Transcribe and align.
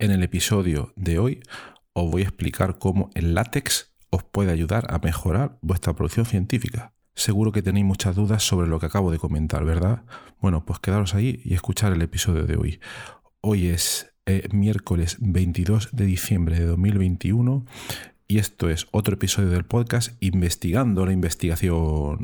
En 0.00 0.10
el 0.12 0.22
episodio 0.22 0.94
de 0.96 1.18
hoy 1.18 1.42
os 1.92 2.10
voy 2.10 2.22
a 2.22 2.24
explicar 2.24 2.78
cómo 2.78 3.10
el 3.12 3.34
látex 3.34 3.92
os 4.08 4.24
puede 4.24 4.50
ayudar 4.50 4.86
a 4.88 4.98
mejorar 4.98 5.58
vuestra 5.60 5.92
producción 5.92 6.24
científica. 6.24 6.94
Seguro 7.14 7.52
que 7.52 7.60
tenéis 7.60 7.84
muchas 7.84 8.16
dudas 8.16 8.42
sobre 8.42 8.66
lo 8.66 8.80
que 8.80 8.86
acabo 8.86 9.10
de 9.10 9.18
comentar, 9.18 9.62
¿verdad? 9.66 10.04
Bueno, 10.40 10.64
pues 10.64 10.78
quedaros 10.78 11.14
ahí 11.14 11.42
y 11.44 11.52
escuchar 11.52 11.92
el 11.92 12.00
episodio 12.00 12.46
de 12.46 12.56
hoy. 12.56 12.80
Hoy 13.42 13.66
es 13.66 14.14
eh, 14.24 14.48
miércoles 14.52 15.18
22 15.20 15.90
de 15.92 16.06
diciembre 16.06 16.58
de 16.58 16.64
2021 16.64 17.66
y 18.26 18.38
esto 18.38 18.70
es 18.70 18.86
otro 18.92 19.16
episodio 19.16 19.50
del 19.50 19.64
podcast 19.64 20.12
Investigando 20.20 21.04
la 21.04 21.12
Investigación. 21.12 22.20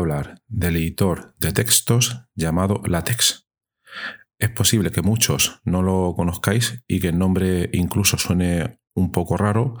Hablar 0.00 0.42
del 0.48 0.76
editor 0.76 1.34
de 1.38 1.52
textos 1.52 2.24
llamado 2.34 2.82
LaTeX. 2.84 3.48
Es 4.38 4.50
posible 4.50 4.90
que 4.90 5.02
muchos 5.02 5.60
no 5.64 5.82
lo 5.82 6.14
conozcáis 6.16 6.82
y 6.88 7.00
que 7.00 7.08
el 7.08 7.18
nombre 7.18 7.68
incluso 7.72 8.18
suene 8.18 8.80
un 8.94 9.12
poco 9.12 9.36
raro, 9.36 9.76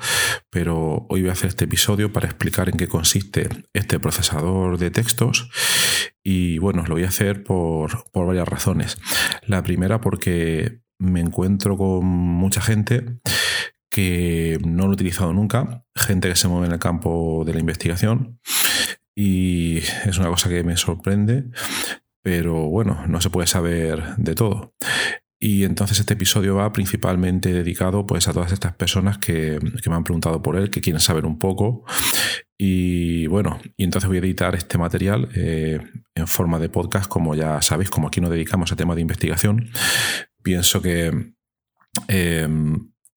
pero 0.50 1.06
hoy 1.08 1.22
voy 1.22 1.30
a 1.30 1.32
hacer 1.32 1.48
este 1.48 1.64
episodio 1.64 2.12
para 2.12 2.28
explicar 2.28 2.68
en 2.68 2.76
qué 2.76 2.86
consiste 2.86 3.48
este 3.72 3.98
procesador 3.98 4.78
de 4.78 4.90
textos 4.90 5.50
y 6.22 6.58
bueno, 6.58 6.84
lo 6.86 6.94
voy 6.94 7.04
a 7.04 7.08
hacer 7.08 7.42
por, 7.42 8.10
por 8.12 8.26
varias 8.26 8.48
razones. 8.48 8.98
La 9.46 9.62
primera 9.62 10.00
porque 10.00 10.80
me 10.98 11.20
encuentro 11.20 11.76
con 11.76 12.04
mucha 12.04 12.60
gente 12.60 13.20
que 13.90 14.58
no 14.64 14.84
lo 14.84 14.90
he 14.90 14.94
utilizado 14.94 15.32
nunca, 15.32 15.84
gente 15.96 16.28
que 16.28 16.36
se 16.36 16.48
mueve 16.48 16.66
en 16.66 16.72
el 16.72 16.78
campo 16.78 17.42
de 17.44 17.54
la 17.54 17.60
investigación 17.60 18.38
y 19.14 19.78
es 19.78 20.18
una 20.18 20.28
cosa 20.28 20.48
que 20.48 20.62
me 20.62 20.76
sorprende, 20.76 21.44
pero 22.22 22.68
bueno, 22.68 23.06
no 23.06 23.20
se 23.20 23.30
puede 23.30 23.46
saber 23.46 24.16
de 24.16 24.34
todo. 24.34 24.74
Y 25.42 25.64
entonces 25.64 25.98
este 25.98 26.12
episodio 26.12 26.56
va 26.56 26.70
principalmente 26.70 27.50
dedicado 27.50 28.04
pues, 28.06 28.28
a 28.28 28.34
todas 28.34 28.52
estas 28.52 28.74
personas 28.74 29.16
que, 29.16 29.58
me 29.88 29.94
han 29.94 30.04
preguntado 30.04 30.42
por 30.42 30.56
él, 30.56 30.68
que 30.68 30.82
quieren 30.82 31.00
saber 31.00 31.24
un 31.24 31.38
poco. 31.38 31.84
Y 32.58 33.26
bueno, 33.26 33.58
y 33.78 33.84
entonces 33.84 34.06
voy 34.06 34.18
a 34.18 34.20
editar 34.20 34.54
este 34.54 34.76
material 34.76 35.30
eh, 35.34 35.80
en 36.14 36.26
forma 36.26 36.58
de 36.58 36.68
podcast, 36.68 37.08
como 37.08 37.34
ya 37.34 37.62
sabéis, 37.62 37.88
como 37.88 38.08
aquí 38.08 38.20
nos 38.20 38.30
dedicamos 38.30 38.70
a 38.70 38.76
temas 38.76 38.96
de 38.96 39.02
investigación. 39.02 39.70
Pienso 40.42 40.82
que 40.82 41.32
eh, 42.08 42.48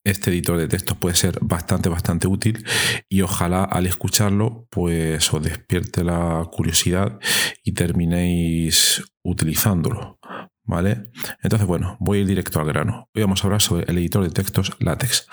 este 0.04 0.32
editor 0.32 0.58
de 0.58 0.68
textos 0.68 0.98
puede 0.98 1.16
ser 1.16 1.38
bastante, 1.42 1.90
bastante 1.90 2.28
útil 2.28 2.66
y 3.09 3.22
ojalá 3.22 3.64
al 3.64 3.86
escucharlo 3.86 4.68
pues 4.70 5.34
os 5.34 5.44
despierte 5.44 6.04
la 6.04 6.48
curiosidad 6.52 7.20
y 7.64 7.73
terminéis 7.73 9.04
utilizándolo. 9.24 10.20
¿Vale? 10.66 11.12
Entonces, 11.42 11.68
bueno, 11.68 11.98
voy 12.00 12.20
a 12.20 12.22
ir 12.22 12.28
directo 12.28 12.62
al 12.62 12.68
grano. 12.68 13.09
Hoy 13.14 13.22
vamos 13.22 13.44
a 13.44 13.48
hablar 13.48 13.62
sobre 13.62 13.84
el 13.92 13.98
editor 13.98 14.24
de 14.24 14.30
textos 14.30 14.72
LaTeX. 14.80 15.28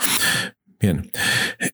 Bien, 0.81 1.09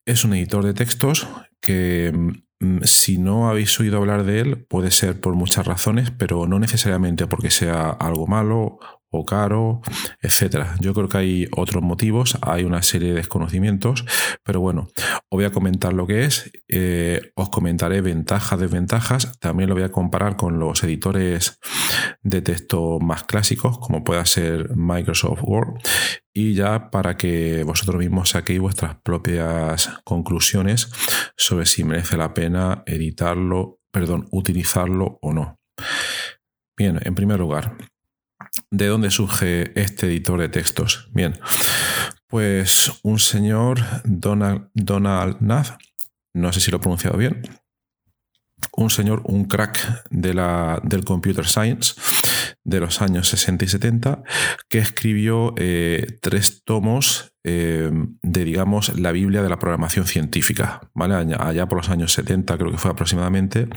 es 0.05 0.25
un 0.25 0.35
editor 0.35 0.63
de 0.63 0.75
textos 0.75 1.27
que 1.63 2.13
mm, 2.61 2.83
si 2.83 3.17
no 3.17 3.49
habéis 3.49 3.79
oído 3.81 3.97
hablar 3.97 4.25
de 4.25 4.41
él 4.41 4.67
puede 4.67 4.91
ser 4.91 5.21
por 5.21 5.35
muchas 5.35 5.67
razones, 5.67 6.11
pero 6.11 6.47
no 6.47 6.59
necesariamente 6.59 7.27
porque 7.27 7.51
sea 7.51 7.89
algo 7.89 8.27
malo 8.27 8.79
caro, 9.25 9.81
etcétera. 10.21 10.77
Yo 10.81 10.95
creo 10.95 11.09
que 11.09 11.19
hay 11.19 11.49
otros 11.53 11.83
motivos, 11.83 12.39
hay 12.43 12.65
una 12.65 12.83
serie 12.83 13.11
de 13.11 13.17
desconocimientos, 13.17 14.05
pero 14.43 14.61
bueno, 14.61 14.89
os 14.97 15.31
voy 15.31 15.45
a 15.45 15.53
comentar 15.53 15.93
lo 15.93 16.07
que 16.07 16.25
es, 16.25 16.51
eh, 16.69 17.33
os 17.35 17.49
comentaré 17.49 18.01
ventajas, 18.01 18.59
desventajas, 18.59 19.39
también 19.39 19.69
lo 19.69 19.75
voy 19.75 19.85
a 19.85 19.93
comparar 19.93 20.37
con 20.37 20.59
los 20.59 20.83
editores 20.85 21.59
de 22.23 22.43
texto 22.43 22.99
más 23.01 23.25
clásicos, 23.25 23.79
como 23.79 24.05
pueda 24.05 24.25
ser 24.27 24.77
Microsoft 24.77 25.43
Word, 25.43 25.79
y 26.35 26.55
ya 26.55 26.91
para 26.91 27.17
que 27.17 27.65
vosotros 27.65 27.97
mismos 27.97 28.31
saquéis 28.31 28.61
vuestras 28.61 28.97
propias 29.03 29.91
conclusiones 30.05 30.91
sobre 31.37 31.67
si 31.67 31.85
merece 31.85 32.17
la 32.17 32.35
pena 32.35 32.83
editarlo, 32.87 33.81
perdón, 33.91 34.29
utilizarlo 34.31 35.19
o 35.23 35.33
no. 35.33 35.59
Bien, 36.77 37.01
en 37.03 37.15
primer 37.15 37.39
lugar, 37.39 37.77
¿De 38.77 38.89
dónde 38.89 39.11
surge 39.11 39.73
este 39.81 40.07
editor 40.07 40.39
de 40.39 40.51
textos? 40.51 41.09
Bien, 41.15 41.33
pues 42.27 42.93
un 43.03 43.19
señor, 43.19 43.81
Donald, 44.05 44.69
Donald 44.75 45.39
no 46.35 46.53
sé 46.53 46.61
si 46.61 46.71
lo 46.71 46.77
he 46.77 46.81
pronunciado 46.81 47.17
bien, 47.17 47.41
un 48.77 48.91
señor, 48.91 49.23
un 49.25 49.47
crack 49.47 50.05
de 50.11 50.35
la, 50.35 50.79
del 50.85 51.05
computer 51.05 51.47
science 51.47 51.95
de 52.65 52.81
los 52.81 53.01
años 53.01 53.29
60 53.29 53.65
y 53.65 53.69
70, 53.69 54.23
que 54.69 54.77
escribió 54.77 55.55
eh, 55.57 56.19
tres 56.21 56.63
tomos 56.63 57.33
eh, 57.45 57.91
de, 58.21 58.45
digamos, 58.45 58.99
la 58.99 59.13
Biblia 59.13 59.43
de 59.43 59.49
la 59.49 59.59
programación 59.59 60.05
científica, 60.05 60.83
¿vale? 60.93 61.15
Allá 61.15 61.67
por 61.67 61.79
los 61.79 61.89
años 61.89 62.13
70, 62.13 62.59
creo 62.59 62.73
que 62.73 62.77
fue 62.77 62.91
aproximadamente, 62.91 63.69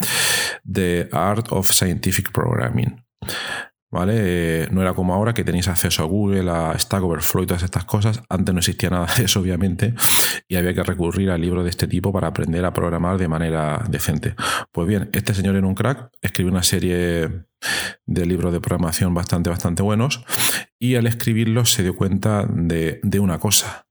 The 0.70 1.08
Art 1.10 1.46
of 1.52 1.70
Scientific 1.70 2.32
Programming. 2.32 3.02
¿Vale? 3.90 4.14
Eh, 4.16 4.68
no 4.70 4.82
era 4.82 4.94
como 4.94 5.14
ahora 5.14 5.34
que 5.34 5.44
tenéis 5.44 5.68
acceso 5.68 6.02
a 6.02 6.06
Google, 6.06 6.50
a 6.50 6.78
Stack 6.78 7.02
Overflow 7.02 7.42
y 7.42 7.46
todas 7.46 7.62
estas 7.62 7.84
cosas. 7.84 8.22
Antes 8.28 8.54
no 8.54 8.60
existía 8.60 8.90
nada 8.90 9.08
de 9.16 9.24
eso, 9.24 9.40
obviamente, 9.40 9.94
y 10.48 10.56
había 10.56 10.74
que 10.74 10.82
recurrir 10.82 11.30
a 11.30 11.38
libros 11.38 11.64
de 11.64 11.70
este 11.70 11.86
tipo 11.86 12.12
para 12.12 12.28
aprender 12.28 12.64
a 12.64 12.72
programar 12.72 13.18
de 13.18 13.28
manera 13.28 13.84
decente. 13.88 14.34
Pues 14.72 14.86
bien, 14.86 15.10
este 15.12 15.34
señor 15.34 15.56
era 15.56 15.66
un 15.66 15.74
crack, 15.74 16.10
escribió 16.22 16.52
una 16.52 16.62
serie 16.62 17.44
de 18.06 18.26
libros 18.26 18.52
de 18.52 18.60
programación 18.60 19.12
bastante, 19.12 19.50
bastante 19.50 19.82
buenos, 19.82 20.24
y 20.78 20.94
al 20.94 21.06
escribirlos 21.06 21.70
se 21.70 21.82
dio 21.82 21.94
cuenta 21.94 22.46
de, 22.48 23.00
de 23.02 23.20
una 23.20 23.38
cosa, 23.38 23.86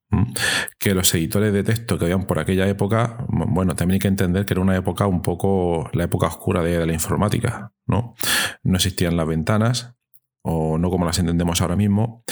que 0.80 0.94
los 0.94 1.14
editores 1.14 1.54
de 1.54 1.64
texto 1.64 1.98
que 1.98 2.06
habían 2.06 2.26
por 2.26 2.40
aquella 2.40 2.68
época, 2.68 3.26
bueno, 3.30 3.76
también 3.76 3.96
hay 3.96 4.00
que 4.00 4.08
entender 4.08 4.46
que 4.46 4.54
era 4.54 4.62
una 4.62 4.76
época 4.76 5.06
un 5.06 5.22
poco 5.22 5.90
la 5.94 6.06
época 6.06 6.28
oscura 6.28 6.64
de, 6.64 6.86
la 6.86 6.94
informática, 6.94 7.74
¿no? 7.86 8.16
No 8.64 8.76
existían 8.76 9.18
las 9.18 9.28
ventanas, 9.28 9.96
o 10.42 10.78
no 10.78 10.90
como 10.90 11.06
las 11.06 11.20
entendemos 11.20 11.62
ahora 11.62 11.76
mismo. 11.76 12.24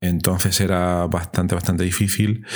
Entonces 0.00 0.60
era 0.60 1.06
bastante, 1.06 1.54
bastante 1.54 1.84
difícil 1.84 2.46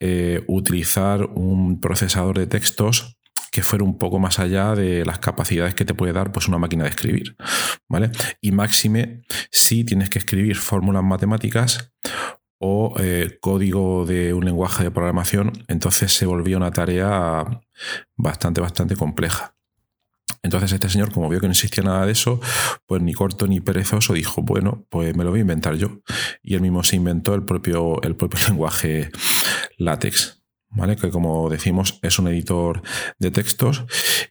eh, 0.00 0.42
utilizar 0.48 1.24
un 1.34 1.80
procesador 1.80 2.38
de 2.38 2.46
textos 2.46 3.16
que 3.52 3.62
fuera 3.62 3.84
un 3.84 3.96
poco 3.96 4.18
más 4.18 4.38
allá 4.38 4.74
de 4.74 5.04
las 5.04 5.18
capacidades 5.18 5.74
que 5.74 5.84
te 5.84 5.94
puede 5.94 6.12
dar 6.12 6.32
pues, 6.32 6.48
una 6.48 6.58
máquina 6.58 6.84
de 6.84 6.90
escribir. 6.90 7.36
¿vale? 7.88 8.10
Y 8.40 8.52
máxime 8.52 9.22
si 9.50 9.84
tienes 9.84 10.10
que 10.10 10.18
escribir 10.18 10.56
fórmulas 10.56 11.02
matemáticas 11.02 11.92
o 12.58 12.94
eh, 12.98 13.38
código 13.40 14.06
de 14.06 14.34
un 14.34 14.44
lenguaje 14.44 14.84
de 14.84 14.90
programación, 14.90 15.52
entonces 15.68 16.12
se 16.12 16.26
volvía 16.26 16.56
una 16.56 16.70
tarea 16.70 17.62
bastante, 18.16 18.60
bastante 18.60 18.96
compleja. 18.96 19.56
Entonces 20.42 20.72
este 20.72 20.88
señor, 20.88 21.12
como 21.12 21.28
vio 21.28 21.40
que 21.40 21.48
no 21.48 21.52
existía 21.52 21.82
nada 21.82 22.06
de 22.06 22.12
eso, 22.12 22.40
pues 22.86 23.02
ni 23.02 23.12
corto 23.12 23.46
ni 23.46 23.60
perezoso, 23.60 24.14
dijo, 24.14 24.42
bueno, 24.42 24.86
pues 24.90 25.16
me 25.16 25.24
lo 25.24 25.30
voy 25.30 25.40
a 25.40 25.42
inventar 25.42 25.74
yo. 25.74 26.00
Y 26.42 26.54
él 26.54 26.60
mismo 26.60 26.84
se 26.84 26.96
inventó 26.96 27.34
el 27.34 27.44
propio, 27.44 28.00
el 28.02 28.16
propio 28.16 28.38
lenguaje 28.48 29.10
látex. 29.76 30.34
¿Vale? 30.68 30.96
que 30.96 31.10
como 31.10 31.48
decimos 31.48 31.98
es 32.02 32.18
un 32.18 32.28
editor 32.28 32.82
de 33.18 33.30
textos 33.30 33.86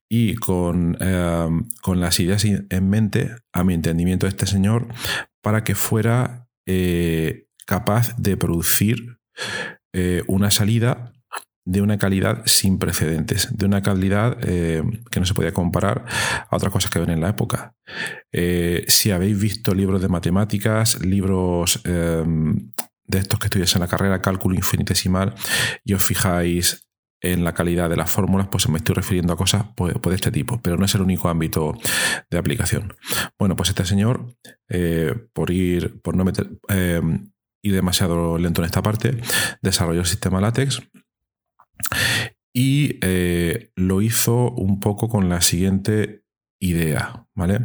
y 0.08 0.36
con, 0.36 0.96
eh, 1.00 1.50
con 1.82 2.02
las 2.02 2.20
ideas 2.20 2.46
en 2.46 2.90
mente, 2.90 3.36
a 3.52 3.64
mi 3.64 3.74
entendimiento 3.74 4.28
de 4.28 4.32
este 4.32 4.46
señor, 4.46 4.88
para 5.42 5.64
que 5.64 5.74
fuera 5.74 6.48
eh, 6.68 7.45
capaz 7.66 8.16
de 8.18 8.38
producir 8.38 9.18
eh, 9.94 10.24
una 10.28 10.52
salida 10.52 11.14
de 11.68 11.82
una 11.82 11.98
calidad 11.98 12.44
sin 12.46 12.78
precedentes, 12.78 13.48
de 13.58 13.66
una 13.66 13.82
calidad 13.82 14.38
eh, 14.42 14.84
que 15.10 15.20
no 15.20 15.26
se 15.26 15.34
podía 15.34 15.52
comparar 15.52 16.06
a 16.50 16.56
otras 16.56 16.72
cosas 16.72 16.92
que 16.92 17.00
ven 17.00 17.10
en 17.10 17.22
la 17.22 17.30
época. 17.30 17.74
Eh, 18.32 18.86
si 18.88 19.10
habéis 19.10 19.40
visto 19.40 19.74
libros 19.74 20.02
de 20.02 20.08
matemáticas, 20.08 21.04
libros 21.04 21.82
em, 21.86 22.72
de 23.06 23.18
estos 23.18 23.40
que 23.40 23.48
estudias 23.48 23.74
en 23.74 23.82
la 23.82 23.88
carrera, 23.88 24.22
cálculo 24.22 24.56
infinitesimal, 24.56 25.34
y 25.84 25.94
os 25.94 26.04
fijáis 26.04 26.88
en 27.22 27.44
la 27.44 27.54
calidad 27.56 27.90
de 27.90 27.98
las 27.98 28.12
fórmulas, 28.12 28.48
pues 28.50 28.70
me 28.70 28.78
estoy 28.78 28.94
refiriendo 28.94 29.34
a 29.34 29.38
cosas 29.38 29.66
pues, 29.76 29.96
pues, 30.00 30.12
de 30.12 30.16
este 30.16 30.32
tipo, 30.32 30.62
pero 30.62 30.78
no 30.78 30.86
es 30.86 30.94
el 30.94 31.02
único 31.02 31.30
ámbito 31.30 31.76
de 32.30 32.38
aplicación. 32.38 32.94
Bueno, 33.40 33.56
pues 33.56 33.70
este 33.70 33.86
señor, 33.86 34.36
por 35.34 35.50
ir, 35.50 36.00
por 36.02 36.16
no 36.16 36.26
meter, 36.26 36.48
em, 36.68 37.32
ir 37.66 37.74
demasiado 37.74 38.38
lento 38.38 38.62
en 38.62 38.66
esta 38.66 38.84
parte, 38.84 39.18
desarrolló 39.62 40.02
el 40.02 40.06
sistema 40.06 40.40
LaTeX 40.40 40.82
y 42.54 43.00
eh, 43.02 43.72
lo 43.76 44.02
hizo 44.02 44.52
un 44.52 44.80
poco 44.80 45.10
con 45.10 45.28
la 45.30 45.42
siguiente 45.42 46.24
idea, 46.62 47.28
¿vale? 47.36 47.60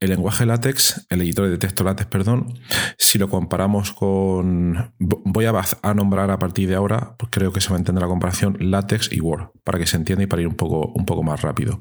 El 0.00 0.10
lenguaje 0.10 0.46
LaTeX, 0.46 1.06
el 1.10 1.20
editor 1.20 1.50
de 1.50 1.58
texto 1.58 1.84
LaTeX, 1.84 2.08
perdón, 2.08 2.58
si 2.96 3.18
lo 3.18 3.28
comparamos 3.28 3.92
con... 3.92 4.94
Voy 4.98 5.44
a, 5.44 5.94
nombrar 5.94 6.30
a 6.30 6.38
partir 6.38 6.68
de 6.68 6.74
ahora, 6.74 7.16
pues 7.18 7.30
creo 7.30 7.52
que 7.52 7.60
se 7.60 7.68
va 7.68 7.76
a 7.76 7.78
entender 7.78 8.02
la 8.02 8.08
comparación 8.08 8.56
LaTeX 8.58 9.12
y 9.12 9.20
Word, 9.20 9.50
para 9.62 9.78
que 9.78 9.86
se 9.86 9.96
entienda 9.96 10.24
y 10.24 10.26
para 10.26 10.42
ir 10.42 10.48
un 10.48 10.56
poco, 10.56 10.92
un 10.94 11.04
poco 11.04 11.22
más 11.22 11.42
rápido. 11.42 11.80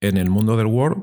En 0.00 0.18
el 0.18 0.30
mundo 0.30 0.56
del 0.56 0.66
Word, 0.66 0.98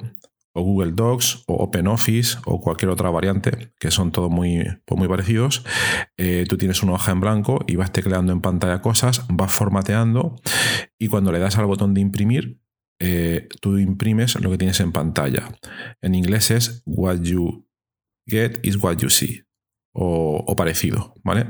o 0.54 0.62
Google 0.62 0.92
Docs 0.92 1.44
o 1.48 1.56
OpenOffice 1.56 2.38
o 2.46 2.62
cualquier 2.62 2.90
otra 2.90 3.10
variante, 3.10 3.74
que 3.80 3.92
son 3.92 4.12
todos 4.12 4.30
muy, 4.30 4.64
pues 4.86 4.98
muy 4.98 5.08
parecidos, 5.08 5.66
eh, 6.18 6.46
tú 6.48 6.58
tienes 6.58 6.84
una 6.84 6.94
hoja 6.94 7.12
en 7.12 7.20
blanco 7.20 7.64
y 7.68 7.76
vas 7.76 7.92
tecleando 7.92 8.32
en 8.32 8.42
pantalla 8.42 8.82
cosas, 8.82 9.26
vas 9.30 9.52
formateando 9.52 10.36
y 11.00 11.08
cuando 11.08 11.32
le 11.32 11.40
das 11.40 11.58
al 11.58 11.66
botón 11.66 11.94
de 11.94 12.02
imprimir, 12.02 12.60
eh, 13.00 13.50
tú 13.62 13.78
imprimes 13.78 14.40
lo 14.40 14.52
que 14.52 14.58
tienes 14.58 14.80
en 14.80 14.92
pantalla. 14.92 15.50
En 16.02 16.16
inglés 16.16 16.52
es 16.52 16.84
what 16.86 17.22
you 17.22 17.68
get 18.28 18.60
is 18.64 18.78
what 18.82 18.98
you 18.98 19.10
see 19.10 19.44
o, 19.96 20.56
parecido, 20.56 21.14
¿vale? 21.24 21.48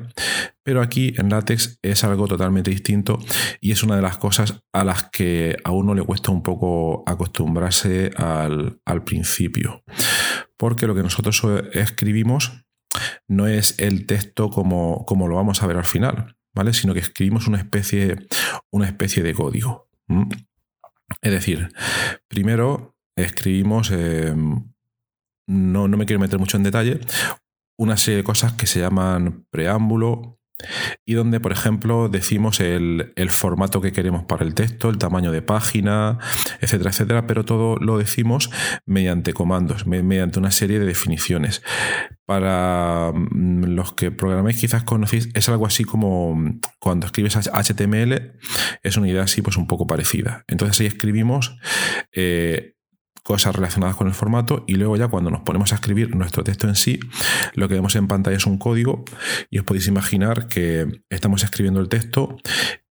Pero 0.63 0.81
aquí 0.81 1.13
en 1.17 1.29
látex 1.29 1.77
es 1.81 2.03
algo 2.03 2.27
totalmente 2.27 2.71
distinto 2.71 3.19
y 3.59 3.71
es 3.71 3.83
una 3.83 3.97
de 3.97 4.01
las 4.01 4.17
cosas 4.17 4.63
a 4.71 4.83
las 4.85 5.09
que 5.09 5.57
a 5.63 5.71
uno 5.71 5.93
le 5.93 6.03
cuesta 6.03 6.31
un 6.31 6.41
poco 6.41 7.03
acostumbrarse 7.05 8.11
al, 8.15 8.79
principio. 9.05 9.83
Porque 10.57 10.87
lo 10.87 10.95
que 10.95 11.03
nosotros 11.03 11.43
escribimos 11.73 12.65
no 13.27 13.47
es 13.47 13.75
el 13.79 14.05
texto 14.05 14.49
como, 14.49 15.05
como 15.05 15.27
lo 15.27 15.35
vamos 15.35 15.61
a 15.61 15.67
ver 15.67 15.77
al 15.77 15.85
final, 15.85 16.37
¿vale? 16.55 16.73
Sino 16.73 16.93
que 16.93 17.01
escribimos 17.01 17.47
una 17.47 17.57
especie, 17.57 18.15
una 18.71 18.85
especie 18.85 19.21
de 19.23 19.33
código. 19.33 19.89
Es 21.21 21.31
decir, 21.31 21.69
primero 22.27 22.95
escribimos, 23.17 23.91
em, 23.91 24.71
no, 25.47 25.87
no, 25.87 25.97
me 25.97 26.05
quiero 26.05 26.19
meter 26.19 26.39
mucho 26.39 26.57
en 26.57 26.63
detalle, 26.63 27.01
una 27.77 27.97
serie 27.97 28.17
de 28.17 28.23
cosas 28.23 28.53
que 28.53 28.67
se 28.67 28.79
llaman 28.79 29.45
preámbulo 29.49 30.39
y 31.05 31.13
donde, 31.13 31.39
por 31.39 31.51
ejemplo, 31.51 32.09
decimos 32.09 32.59
el, 32.59 33.11
formato 33.29 33.81
que 33.81 33.91
queremos 33.91 34.23
para 34.25 34.45
el 34.45 34.53
texto, 34.53 34.89
el 34.89 34.97
tamaño 34.97 35.31
de 35.31 35.41
página, 35.41 36.19
etcétera, 36.61 36.91
etcétera, 36.91 37.27
pero 37.27 37.43
todo 37.43 37.77
lo 37.77 37.97
decimos 37.97 38.49
mediante 38.85 39.33
comandos, 39.33 39.87
mediante 39.87 40.39
una 40.39 40.51
serie 40.51 40.79
de 40.79 40.85
definiciones. 40.85 41.63
Para 42.25 43.11
mm, 43.13 43.65
los 43.75 43.93
que 43.93 44.11
programéis 44.11 44.59
quizás 44.59 44.83
conocéis, 44.83 45.29
es 45.33 45.49
algo 45.49 45.65
así 45.65 45.83
como 45.83 46.35
mm, 46.35 46.61
cuando 46.79 47.07
escribes 47.07 47.35
HTML, 47.35 48.33
es 48.83 48.97
una 48.97 49.09
idea 49.09 49.23
así 49.23 49.41
pues 49.41 49.57
un 49.57 49.67
poco 49.67 49.87
parecida. 49.87 50.45
Entonces 50.47 50.79
ahí 50.79 50.87
escribimos 50.87 51.57
eh, 52.13 52.72
cosas 53.23 53.55
relacionadas 53.55 53.95
con 53.95 54.07
el 54.07 54.13
formato 54.13 54.63
y 54.67 54.75
luego 54.75 54.97
ya 54.97 55.07
cuando 55.07 55.31
nos 55.31 55.41
ponemos 55.41 55.71
a 55.71 55.75
escribir 55.75 56.15
nuestro 56.15 56.43
texto 56.43 56.67
en 56.67 56.75
sí, 56.75 56.99
lo 57.55 57.67
que 57.67 57.75
vemos 57.75 57.95
en 57.95 58.07
pantalla 58.07 58.37
es 58.37 58.45
un 58.45 58.57
código 58.57 59.05
y 59.49 59.59
os 59.59 59.65
podéis 59.65 59.87
imaginar 59.87 60.47
que 60.47 61.01
estamos 61.09 61.43
escribiendo 61.43 61.79
el 61.79 61.89
texto 61.89 62.37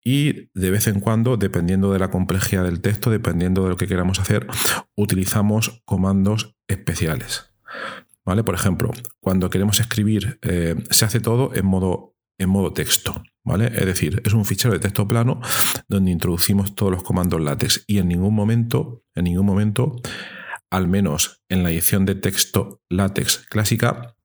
y 0.02 0.48
de 0.54 0.70
vez 0.70 0.86
en 0.86 1.00
cuando, 1.00 1.36
dependiendo 1.36 1.92
de 1.92 1.98
la 1.98 2.10
complejidad 2.10 2.64
del 2.64 2.80
texto, 2.80 3.10
dependiendo 3.10 3.64
de 3.64 3.70
lo 3.70 3.76
que 3.76 3.86
queramos 3.86 4.18
hacer, 4.18 4.46
utilizamos 4.96 5.82
comandos 5.84 6.56
especiales. 6.68 7.52
¿Vale? 8.24 8.44
Por 8.44 8.54
ejemplo, 8.54 8.90
cuando 9.20 9.50
queremos 9.50 9.80
escribir, 9.80 10.38
eh, 10.42 10.76
se 10.90 11.04
hace 11.04 11.20
todo 11.20 11.54
en 11.54 11.66
modo, 11.66 12.14
en 12.40 12.48
modo 12.48 12.72
texto. 12.72 13.22
¿Vale? 13.42 13.66
Es 13.66 13.86
decir, 13.86 14.20
es 14.24 14.34
un 14.34 14.44
fichero 14.44 14.74
de 14.74 14.80
texto 14.80 15.08
plano 15.08 15.40
donde 15.88 16.10
introducimos 16.10 16.74
todos 16.74 16.92
los 16.92 17.02
comandos 17.02 17.40
látex 17.40 17.84
y 17.86 17.98
en 17.98 18.08
ningún 18.08 18.34
momento, 18.34 19.02
en 19.14 19.24
ningún 19.24 19.46
momento, 19.46 19.96
al 20.70 20.88
menos 20.88 21.42
en 21.48 21.62
la 21.62 21.70
edición 21.70 22.04
de 22.04 22.16
texto 22.16 22.82
látex 22.90 23.38
clásica, 23.48 24.16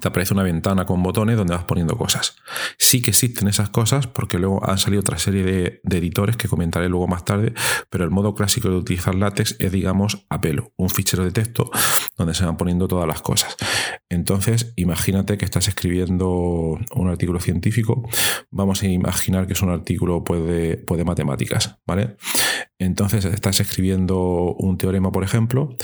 te 0.00 0.08
aparece 0.08 0.34
una 0.34 0.42
ventana 0.42 0.86
con 0.86 1.02
botones 1.02 1.36
donde 1.36 1.54
vas 1.54 1.64
poniendo 1.64 1.96
cosas. 1.96 2.36
Sí 2.78 3.02
que 3.02 3.10
existen 3.10 3.48
esas 3.48 3.70
cosas 3.70 4.06
porque 4.06 4.38
luego 4.38 4.68
han 4.68 4.78
salido 4.78 5.00
otra 5.00 5.18
serie 5.18 5.42
de, 5.42 5.80
editores 5.94 6.36
que 6.36 6.48
comentaré 6.48 6.88
luego 6.88 7.06
más 7.06 7.24
tarde, 7.24 7.54
pero 7.88 8.04
el 8.04 8.10
modo 8.10 8.34
clásico 8.34 8.68
de 8.68 8.76
utilizar 8.76 9.14
látex 9.14 9.56
es, 9.58 9.70
digamos, 9.70 10.26
a 10.28 10.40
pelo, 10.40 10.72
un 10.76 10.90
fichero 10.90 11.24
de 11.24 11.30
texto 11.30 11.70
donde 12.16 12.34
se 12.34 12.44
van 12.44 12.56
poniendo 12.56 12.88
todas 12.88 13.06
las 13.06 13.22
cosas. 13.22 13.56
Entonces, 14.08 14.72
imagínate 14.76 15.38
que 15.38 15.44
estás 15.44 15.68
escribiendo 15.68 16.78
un 16.94 17.08
artículo 17.08 17.40
científico, 17.40 18.08
vamos 18.50 18.82
a 18.82 18.86
imaginar 18.86 19.46
que 19.46 19.52
es 19.52 19.62
un 19.62 19.70
artículo 19.70 20.24
pues, 20.24 20.44
de, 20.44 20.76
pues, 20.76 21.04
matemáticas, 21.04 21.78
¿vale? 21.86 22.16
Entonces, 22.78 23.24
estás 23.24 23.60
escribiendo 23.60 24.54
un 24.58 24.78
teorema, 24.78 25.12
por 25.12 25.24
ejemplo, 25.24 25.76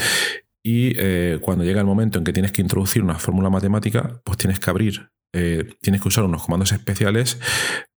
y 0.62 0.92
eh, 0.98 1.38
cuando 1.40 1.64
llega 1.64 1.80
el 1.80 1.86
momento 1.86 2.18
en 2.18 2.24
que 2.24 2.32
tienes 2.32 2.52
que 2.52 2.62
introducir 2.62 3.02
una 3.02 3.18
fórmula 3.18 3.50
matemática, 3.50 4.20
pues 4.24 4.38
tienes 4.38 4.60
que 4.60 4.70
abrir, 4.70 5.10
eh, 5.32 5.74
tienes 5.80 6.02
que 6.02 6.08
usar 6.08 6.24
unos 6.24 6.44
comandos 6.44 6.72
especiales. 6.72 7.40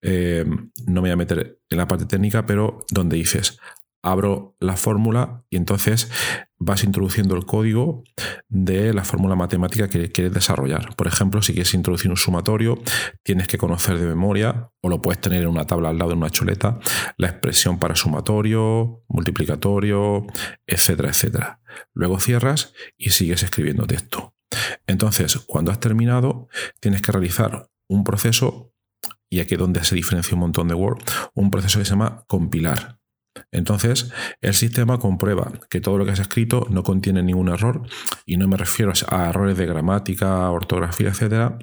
Eh, 0.01 0.45
no 0.48 1.01
me 1.01 1.01
voy 1.01 1.12
a 1.12 1.15
meter 1.15 1.60
en 1.69 1.77
la 1.77 1.88
parte 1.88 2.06
técnica, 2.06 2.45
pero 2.45 2.86
donde 2.89 3.18
dices 3.18 3.60
abro 4.04 4.56
la 4.60 4.76
fórmula 4.76 5.46
y 5.50 5.56
entonces 5.56 6.12
vas 6.60 6.84
introduciendo 6.84 7.36
el 7.36 7.46
código 7.46 8.04
de 8.50 8.94
la 8.94 9.04
fórmula 9.04 9.36
matemática 9.36 9.90
que 9.90 10.12
quieres 10.12 10.34
desarrollar. 10.34 10.96
Por 10.96 11.08
ejemplo, 11.08 11.42
si 11.42 11.54
quieres 11.54 11.74
introducir 11.74 12.12
un 12.12 12.18
sumatorio, 12.18 12.82
tienes 13.24 13.48
que 13.48 13.58
conocer 13.58 13.98
de 13.98 14.06
memoria, 14.06 14.70
o 14.82 14.90
lo 14.90 15.02
puedes 15.02 15.20
tener 15.20 15.44
en 15.44 15.50
una 15.50 15.66
tabla 15.66 15.90
al 15.90 15.98
lado 15.98 16.12
de 16.12 16.18
una 16.18 16.30
chuleta, 16.30 16.80
la 17.18 17.28
expresión 17.28 17.80
para 17.80 17.96
sumatorio, 17.96 19.04
multiplicatorio, 19.08 20.26
etcétera, 20.68 21.10
etcétera. 21.10 21.62
Luego 21.94 22.20
cierras 22.20 22.74
y 22.98 23.10
sigues 23.12 23.44
escribiendo 23.44 23.88
texto. 23.88 24.36
Entonces, 24.86 25.38
cuando 25.48 25.72
has 25.72 25.80
terminado, 25.80 26.48
tienes 26.80 27.02
que 27.02 27.12
realizar 27.12 27.70
un 27.88 28.04
proceso, 28.04 28.74
y 29.30 29.40
aquí 29.40 29.56
es 29.56 29.60
donde 29.60 29.84
se 29.84 29.96
diferencia 29.96 30.36
un 30.36 30.42
montón 30.42 30.68
de 30.68 30.76
Word, 30.76 31.04
un 31.34 31.50
proceso 31.52 31.80
que 31.80 31.86
se 31.86 31.92
llama 31.92 32.24
compilar. 32.28 33.00
Entonces, 33.52 34.12
el 34.42 34.54
sistema 34.54 35.00
comprueba 35.00 35.52
que 35.70 35.82
todo 35.82 35.98
lo 35.98 36.06
que 36.06 36.12
has 36.12 36.20
escrito 36.20 36.68
no 36.70 36.84
contiene 36.84 37.24
ningún 37.24 37.50
error, 37.50 37.88
y 38.26 38.38
no 38.38 38.48
me 38.48 38.58
refiero 38.58 38.94
a 39.10 39.30
errores 39.30 39.58
de 39.58 39.66
gramática, 39.66 40.50
ortografía, 40.50 41.10
etcétera, 41.10 41.58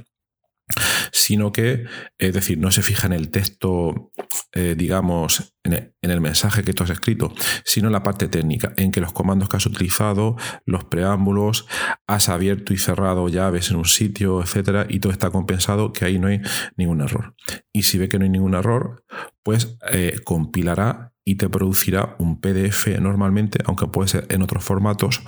sino 1.13 1.53
que, 1.53 1.85
es 2.19 2.33
decir, 2.33 2.59
no 2.59 2.71
se 2.71 2.83
fija 2.83 3.07
en 3.07 3.13
el 3.13 3.31
texto, 3.31 4.13
eh, 4.53 4.75
digamos, 4.77 5.55
en 5.65 5.93
el, 6.03 6.21
mensaje 6.21 6.63
que 6.63 6.73
tú 6.73 6.85
has 6.85 6.91
escrito, 6.91 7.33
sino 7.65 7.89
en 7.89 7.93
la 7.93 8.03
parte 8.03 8.29
técnica, 8.29 8.73
en 8.77 8.91
que 8.91 9.01
los 9.01 9.13
comandos 9.13 9.49
que 9.49 9.57
has 9.57 9.67
utilizado, 9.67 10.37
los 10.65 10.85
preámbulos, 10.85 11.67
has 12.07 12.29
abierto 12.29 12.73
y 12.73 12.79
cerrado 12.79 13.29
llaves 13.29 13.71
en 13.71 13.77
un 13.77 13.85
sitio, 13.85 14.43
etcétera, 14.43 14.87
y 14.89 15.01
todo 15.01 15.13
está 15.13 15.31
compensado, 15.31 15.93
que 15.93 16.05
ahí 16.05 16.19
no 16.19 16.29
hay 16.29 16.41
ningún 16.77 17.01
error. 17.01 17.35
Y 17.73 17.83
si 17.83 17.99
ve 17.99 18.09
que 18.09 18.19
no 18.19 18.25
hay 18.25 18.31
ningún 18.31 18.55
error, 18.55 19.05
pues 19.43 19.77
eh, 19.93 20.21
compilará 20.25 21.10
y 21.25 21.37
te 21.37 21.49
producirá 21.49 22.17
un 22.19 22.41
PDF 22.41 22.89
normalmente, 23.01 23.59
aunque 23.67 23.87
puede 23.87 24.09
ser 24.09 24.27
en 24.31 24.43
otros 24.43 24.65
formatos, 24.65 25.23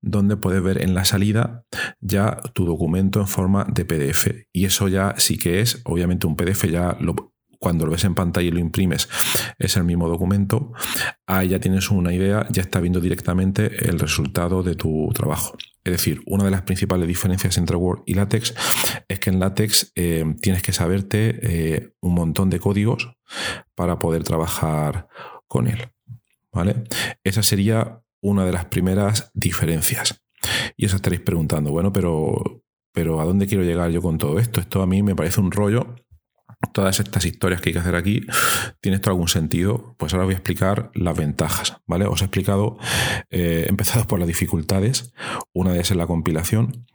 donde 0.00 0.36
puedes 0.36 0.62
ver 0.62 0.82
en 0.82 0.94
la 0.94 1.04
salida 1.04 1.64
ya 2.00 2.38
tu 2.52 2.64
documento 2.64 3.20
en 3.20 3.28
forma 3.28 3.64
de 3.64 3.84
PDF. 3.84 4.46
Y 4.52 4.64
eso 4.64 4.88
ya 4.88 5.14
sí 5.18 5.38
que 5.38 5.60
es, 5.60 5.80
obviamente 5.84 6.26
un 6.26 6.36
PDF 6.36 6.64
ya 6.70 6.96
lo, 7.00 7.14
cuando 7.58 7.86
lo 7.86 7.92
ves 7.92 8.04
en 8.04 8.14
pantalla 8.14 8.48
y 8.48 8.50
lo 8.50 8.58
imprimes 8.58 9.08
es 9.58 9.76
el 9.76 9.84
mismo 9.84 10.08
documento, 10.08 10.72
ahí 11.26 11.48
ya 11.48 11.60
tienes 11.60 11.90
una 11.90 12.12
idea, 12.12 12.46
ya 12.50 12.62
está 12.62 12.80
viendo 12.80 13.00
directamente 13.00 13.88
el 13.88 13.98
resultado 13.98 14.62
de 14.62 14.74
tu 14.74 15.10
trabajo. 15.14 15.56
Es 15.84 15.92
decir, 15.92 16.22
una 16.26 16.44
de 16.44 16.50
las 16.50 16.62
principales 16.62 17.06
diferencias 17.06 17.58
entre 17.58 17.76
Word 17.76 18.02
y 18.06 18.14
LaTeX 18.14 18.54
es 19.08 19.20
que 19.20 19.30
en 19.30 19.38
LaTeX 19.38 19.92
eh, 19.94 20.24
tienes 20.40 20.62
que 20.62 20.72
saberte 20.72 21.38
eh, 21.42 21.92
un 22.00 22.14
montón 22.14 22.50
de 22.50 22.58
códigos 22.58 23.12
para 23.74 23.98
poder 23.98 24.24
trabajar 24.24 25.08
con 25.46 25.68
él. 25.68 25.88
¿Vale? 26.52 26.84
Esa 27.22 27.42
sería 27.42 28.02
una 28.20 28.44
de 28.44 28.52
las 28.52 28.66
primeras 28.66 29.30
diferencias. 29.34 30.22
Y 30.76 30.86
eso 30.86 30.96
estaréis 30.96 31.22
preguntando, 31.22 31.70
bueno, 31.70 31.92
pero, 31.92 32.62
pero 32.92 33.20
¿a 33.20 33.24
dónde 33.24 33.46
quiero 33.46 33.64
llegar 33.64 33.90
yo 33.90 34.02
con 34.02 34.18
todo 34.18 34.38
esto? 34.38 34.60
Esto 34.60 34.82
a 34.82 34.86
mí 34.86 35.02
me 35.02 35.14
parece 35.14 35.40
un 35.40 35.50
rollo. 35.50 35.96
Todas 36.72 37.00
estas 37.00 37.24
historias 37.26 37.60
que 37.60 37.68
hay 37.68 37.72
que 37.74 37.80
hacer 37.80 37.94
aquí, 37.96 38.26
¿tiene 38.80 38.96
esto 38.96 39.10
algún 39.10 39.28
sentido? 39.28 39.94
Pues 39.98 40.14
ahora 40.14 40.24
voy 40.24 40.34
a 40.34 40.38
explicar 40.38 40.90
las 40.94 41.16
ventajas, 41.16 41.76
¿vale? 41.86 42.06
Os 42.06 42.22
he 42.22 42.24
explicado, 42.24 42.78
eh, 43.30 43.66
empezado 43.68 44.06
por 44.06 44.18
las 44.18 44.26
dificultades, 44.26 45.12
una 45.52 45.70
de 45.70 45.76
ellas 45.76 45.90
es 45.90 45.96
la 45.96 46.06
compilación, 46.06 46.86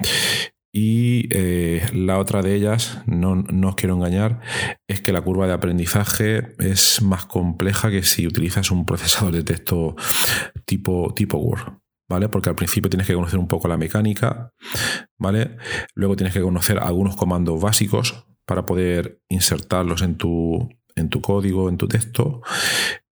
y 0.74 1.28
eh, 1.32 1.86
la 1.94 2.18
otra 2.18 2.42
de 2.42 2.56
ellas, 2.56 3.02
no, 3.06 3.36
no, 3.36 3.70
os 3.70 3.76
quiero 3.76 3.96
engañar, 3.96 4.42
es 4.88 5.02
que 5.02 5.12
la 5.12 5.22
curva 5.22 5.48
de 5.48 5.54
aprendizaje 5.54 6.56
es 6.60 7.02
más 7.02 7.26
compleja 7.26 7.90
que 7.90 8.04
si 8.04 8.26
utilizas 8.28 8.72
un 8.72 8.86
procesador 8.86 9.34
de 9.34 9.44
texto 9.44 9.96
tipo, 10.66 11.14
tipo 11.14 11.38
Word. 11.38 11.74
¿Vale? 12.10 12.28
Porque 12.28 12.50
al 12.50 12.56
principio 12.56 12.90
tienes 12.90 13.08
que 13.08 13.14
conocer 13.14 13.40
un 13.40 13.48
poco 13.48 13.70
la 13.70 13.78
mecánica, 13.78 14.52
¿vale? 15.18 15.56
Luego 15.96 16.18
tienes 16.18 16.34
que 16.34 16.42
conocer 16.42 16.78
algunos 16.78 17.16
comandos 17.16 17.62
básicos, 17.62 18.26
para 18.52 18.66
poder 18.66 19.22
insertarlos 19.30 20.02
en 20.02 20.18
tu, 20.18 20.68
en 20.98 21.08
tu 21.08 21.22
código, 21.22 21.70
en 21.70 21.78
tu 21.78 21.88
texto. 21.88 22.42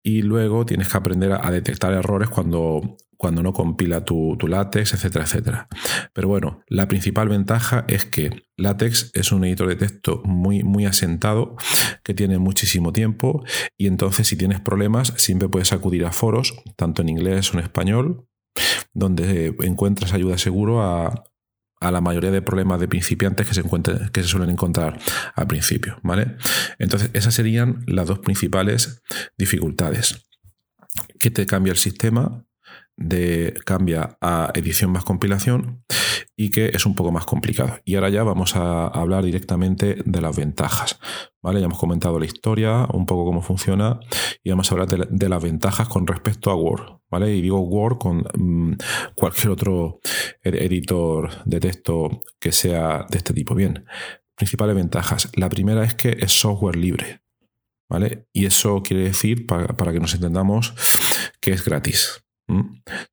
Y 0.04 0.22
luego 0.22 0.66
tienes 0.66 0.90
que 0.90 0.98
aprender 0.98 1.34
a 1.34 1.52
detectar 1.52 1.94
errores 1.94 2.30
cuando, 2.30 2.98
cuando 3.18 3.44
no 3.44 3.52
compila 3.52 4.06
tu, 4.06 4.38
tu, 4.40 4.48
látex, 4.48 4.94
etcétera, 4.94 5.26
etcétera. 5.26 5.68
Pero 6.14 6.30
bueno, 6.30 6.62
la 6.68 6.88
principal 6.88 7.28
ventaja 7.28 7.84
es 7.88 8.06
que 8.06 8.46
látex 8.56 9.12
es 9.14 9.32
un 9.34 9.44
editor 9.44 9.68
de 9.68 9.76
texto 9.76 10.22
muy, 10.24 10.64
muy 10.64 10.86
asentado, 10.86 11.58
que 12.04 12.14
tiene 12.14 12.40
muchísimo 12.40 12.94
tiempo, 12.94 13.44
y 13.78 13.88
entonces 13.88 14.28
si 14.28 14.38
tienes 14.38 14.62
problemas, 14.62 15.14
siempre 15.18 15.50
puedes 15.50 15.74
acudir 15.74 16.06
a 16.06 16.14
foros, 16.14 16.54
tanto 16.78 17.02
en 17.02 17.10
inglés 17.10 17.54
o 17.54 17.58
en 17.58 17.64
español, 17.64 18.26
donde 18.94 19.54
encuentras 19.60 20.14
ayuda 20.14 20.38
seguro 20.38 20.82
a, 20.82 21.24
a 21.80 21.92
la 21.92 22.02
mayoría 22.02 22.32
de 22.32 22.42
problemas 22.42 22.80
de 22.80 22.88
principiantes 22.88 23.48
que 23.48 23.54
se, 23.54 23.64
que 24.12 24.22
se 24.22 24.28
suelen 24.28 24.50
encontrar 24.50 25.00
al 25.36 25.48
principio, 25.48 26.00
¿vale? 26.04 26.36
Entonces, 26.78 27.10
esas 27.14 27.34
serían 27.34 27.84
las 27.88 28.08
dos 28.08 28.20
principales 28.20 29.02
dificultades. 29.38 30.26
Que 31.20 31.32
te 31.32 31.46
cambia 31.46 31.72
el 31.72 31.78
sistema, 31.78 32.46
de 33.00 33.54
cambia 33.66 34.18
a 34.22 34.52
edición 34.54 34.92
más 34.92 35.06
compilación 35.06 35.84
y 36.36 36.52
que 36.52 36.72
es 36.74 36.86
un 36.86 36.96
poco 36.96 37.12
más 37.12 37.26
complicado. 37.26 37.80
Y 37.86 37.96
ahora 37.96 38.10
ya 38.10 38.24
vamos 38.24 38.56
a 38.56 38.88
hablar 38.88 39.24
directamente 39.24 39.98
de 40.06 40.22
las 40.22 40.36
ventajas. 40.36 41.00
¿vale? 41.42 41.60
Ya 41.60 41.66
hemos 41.66 41.80
comentado 41.80 42.20
la 42.20 42.26
historia, 42.26 42.88
un 42.94 43.06
poco 43.06 43.26
cómo 43.26 43.42
funciona 43.42 44.00
y 44.44 44.50
vamos 44.50 44.72
a 44.72 44.76
hablar 44.76 45.10
de, 45.10 45.30
las 45.30 45.44
ventajas 45.44 45.88
con 45.88 46.08
respecto 46.08 46.52
a 46.52 46.56
Word. 46.56 47.00
¿vale? 47.10 47.36
Y 47.36 47.42
digo 47.42 47.60
Word 47.62 47.98
con 47.98 48.26
mm, 48.38 48.78
cualquier 49.16 49.50
otro 49.50 50.00
editor 50.44 51.44
de 51.46 51.60
texto 51.60 52.22
que 52.40 52.52
sea 52.52 53.06
de 53.10 53.18
este 53.18 53.34
tipo. 53.34 53.56
Bien, 53.56 53.86
principales 54.36 54.76
ventajas. 54.76 55.30
La 55.36 55.50
primera 55.50 55.84
es 55.84 55.94
que 55.94 56.18
es 56.20 56.32
software 56.32 56.76
libre. 56.76 57.22
¿Vale? 57.90 58.28
Y 58.32 58.46
eso 58.46 58.84
quiere 58.84 59.04
decir, 59.04 59.48
para, 59.48 59.76
para 59.76 59.92
que 59.92 60.00
nos 60.00 60.14
entendamos, 60.14 60.76
que 61.42 61.52
es 61.52 61.66
gratis. 61.66 62.24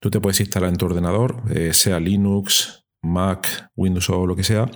Tú 0.01 0.11
te 0.11 0.21
puedes 0.21 0.41
instalar 0.41 0.71
en 0.71 0.77
tu 0.77 0.87
ordenador, 0.87 1.43
eh, 1.51 1.73
sea 1.73 2.01
Linux, 2.01 2.87
Mac, 3.03 3.71
Windows 3.77 4.11
o 4.11 4.27
lo 4.27 4.37
que 4.37 4.45
sea, 4.45 4.69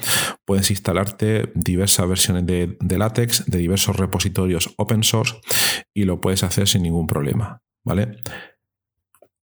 puedes 0.45 0.71
instalarte 0.71 1.53
diversas 1.55 2.09
versiones 2.09 2.47
de, 2.47 2.77
de, 2.81 2.99
látex 2.99 3.47
de 3.47 3.59
diversos 3.59 3.97
repositorios 3.97 4.73
open 4.77 5.03
source 5.03 5.37
y 5.93 6.05
lo 6.05 6.21
puedes 6.21 6.45
hacer 6.45 6.69
sin 6.69 6.83
ningún 6.83 7.07
problema, 7.07 7.63
¿vale? 7.85 8.17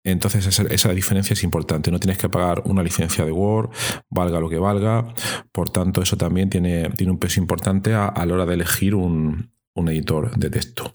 Entonces 0.05 0.47
esa, 0.47 0.63
esa, 0.65 0.93
diferencia 0.93 1.35
es 1.35 1.43
importante. 1.43 1.91
No 1.91 1.99
tienes 1.99 2.19
que 2.19 2.29
pagar 2.29 2.63
una 2.65 2.85
licencia 2.85 3.25
de 3.25 3.33
Word, 3.33 3.71
valga 4.09 4.39
lo 4.39 4.49
que 4.49 4.59
valga. 4.59 5.13
Por 5.51 5.69
tanto, 5.71 6.01
eso 6.01 6.17
también 6.17 6.49
tiene, 6.49 6.91
tiene 6.91 7.11
un 7.11 7.19
peso 7.19 7.41
importante 7.41 7.93
a, 7.93 8.07
a 8.07 8.25
la 8.25 8.35
hora 8.35 8.47
de 8.47 8.55
elegir 8.55 8.95
un, 8.95 9.51
un 9.75 9.89
editor 9.89 10.37
de 10.37 10.51
texto. 10.51 10.95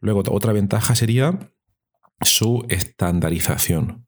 Luego, 0.00 0.22
otra 0.30 0.52
ventaja 0.52 0.94
sería 0.94 1.52
su 2.20 2.64
estandarización. 2.68 4.06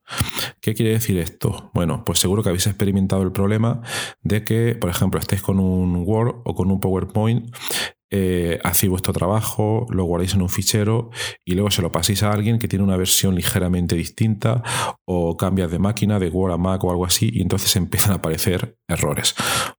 ¿Qué 0.61 0.75
quiere 0.75 0.93
decir 0.93 1.19
esto? 1.19 1.71
Bueno, 1.75 2.05
pues 2.05 2.19
seguro 2.19 2.43
que 2.43 2.49
habéis 2.49 2.67
experimentado 2.67 3.23
el 3.23 3.33
problema 3.33 3.83
de 4.23 4.45
que, 4.45 4.75
por 4.75 4.91
ejemplo, 4.91 5.21
estéis 5.21 5.43
con 5.43 5.61
un 5.61 6.03
Word 6.07 6.43
o 6.45 6.55
con 6.55 6.71
un 6.71 6.81
PowerPoint 6.81 7.55
eh, 8.13 8.59
hacéis 8.65 8.91
vuestro 8.91 9.13
trabajo, 9.13 9.87
lo 9.91 10.05
guardáis 10.05 10.35
en 10.35 10.43
un 10.43 10.49
fichero 10.49 11.11
y 11.45 11.55
luego 11.55 11.71
se 11.71 11.81
lo 11.81 11.93
paséis 11.93 12.25
a 12.25 12.33
alguien 12.33 12.59
que 12.59 12.67
tiene 12.67 12.85
una 12.85 12.97
versión 12.97 13.37
ligeramente 13.37 13.95
distinta 13.95 14.63
o 15.05 15.37
cambias 15.37 15.71
de 15.71 15.79
máquina, 15.79 16.19
de 16.19 16.29
Word 16.29 16.53
a 16.53 16.57
Mac 16.57 16.83
o 16.83 16.91
algo 16.91 17.05
así, 17.05 17.31
y 17.33 17.41
entonces 17.43 17.75
empiezan 17.77 18.13
a 18.13 18.17
aparecer 18.17 18.77
errores. 18.89 19.35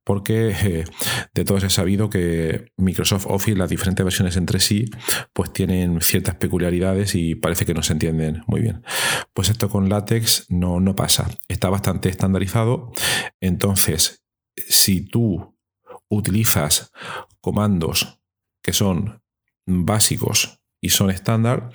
Porque 0.06 0.56
eh, 0.64 0.86
de 1.34 1.46
todos 1.46 1.64
he 1.64 1.70
sabido 1.70 2.10
que 2.10 2.72
Microsoft 2.78 3.28
Office, 3.28 3.58
las 3.58 3.70
diferentes 3.70 4.04
versiones 4.04 4.38
entre 4.38 4.60
sí, 4.60 4.86
pues 5.34 5.52
tienen 5.52 6.00
ciertas 6.02 6.36
peculiaridades 6.36 7.16
y 7.16 7.36
parece 7.36 7.66
que 7.66 7.74
no 7.74 7.84
se 7.84 7.94
entienden 7.94 8.44
muy 8.48 8.62
bien. 8.62 8.84
Pues 9.34 9.50
esto 9.50 9.70
con 9.70 9.90
látex 9.90 10.46
no, 10.50 10.80
no 10.80 10.96
pasa. 10.96 11.30
Está 11.48 11.70
bastante 11.70 12.10
estandarizado. 12.10 12.92
Entonces, 13.42 14.24
si 14.56 15.02
tú 15.02 15.58
utilizas 16.10 16.92
comandos 17.42 18.21
que 18.62 18.74
son 18.74 19.22
básicos 19.66 20.60
y 20.82 20.90
son 20.90 21.12
estándar, 21.12 21.70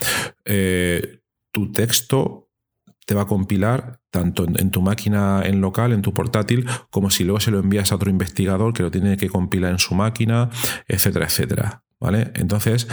eh, 0.45 1.21
tu 1.53 1.73
texto 1.73 2.47
te 3.07 3.15
va 3.15 3.23
a 3.23 3.27
compilar 3.27 4.01
tanto 4.11 4.45
en, 4.45 4.71
tu 4.71 4.83
máquina 4.83 5.43
en 5.45 5.61
local, 5.61 5.93
en 5.93 6.03
tu 6.03 6.13
portátil, 6.13 6.67
como 6.91 7.09
si 7.09 7.23
luego 7.23 7.39
se 7.41 7.53
lo 7.53 7.61
envías 7.61 7.93
a 7.93 7.95
otro 7.95 8.11
investigador 8.11 8.75
que 8.75 8.83
lo 8.83 8.91
tiene 8.91 9.17
que 9.17 9.29
compilar 9.29 9.71
en 9.71 9.79
su 9.79 9.95
máquina, 9.95 10.51
etcétera, 10.89 11.27
etcétera. 11.27 11.83
¿Vale? 11.99 12.31
Entonces, 12.35 12.89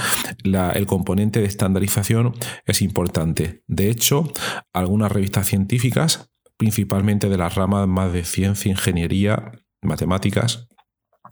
el 0.45 0.85
componente 0.85 1.41
de 1.41 1.45
estandarización 1.45 2.33
es 2.65 2.81
importante. 2.81 3.61
De 3.67 3.89
hecho, 3.89 4.31
algunas 4.71 5.11
revistas 5.11 5.47
científicas, 5.47 6.31
principalmente 6.55 7.27
de 7.27 7.37
las 7.37 7.55
ramas 7.55 7.85
más 7.85 8.13
de 8.13 8.23
ciencia, 8.23 8.71
ingeniería, 8.71 9.51
matemáticas, 9.81 10.69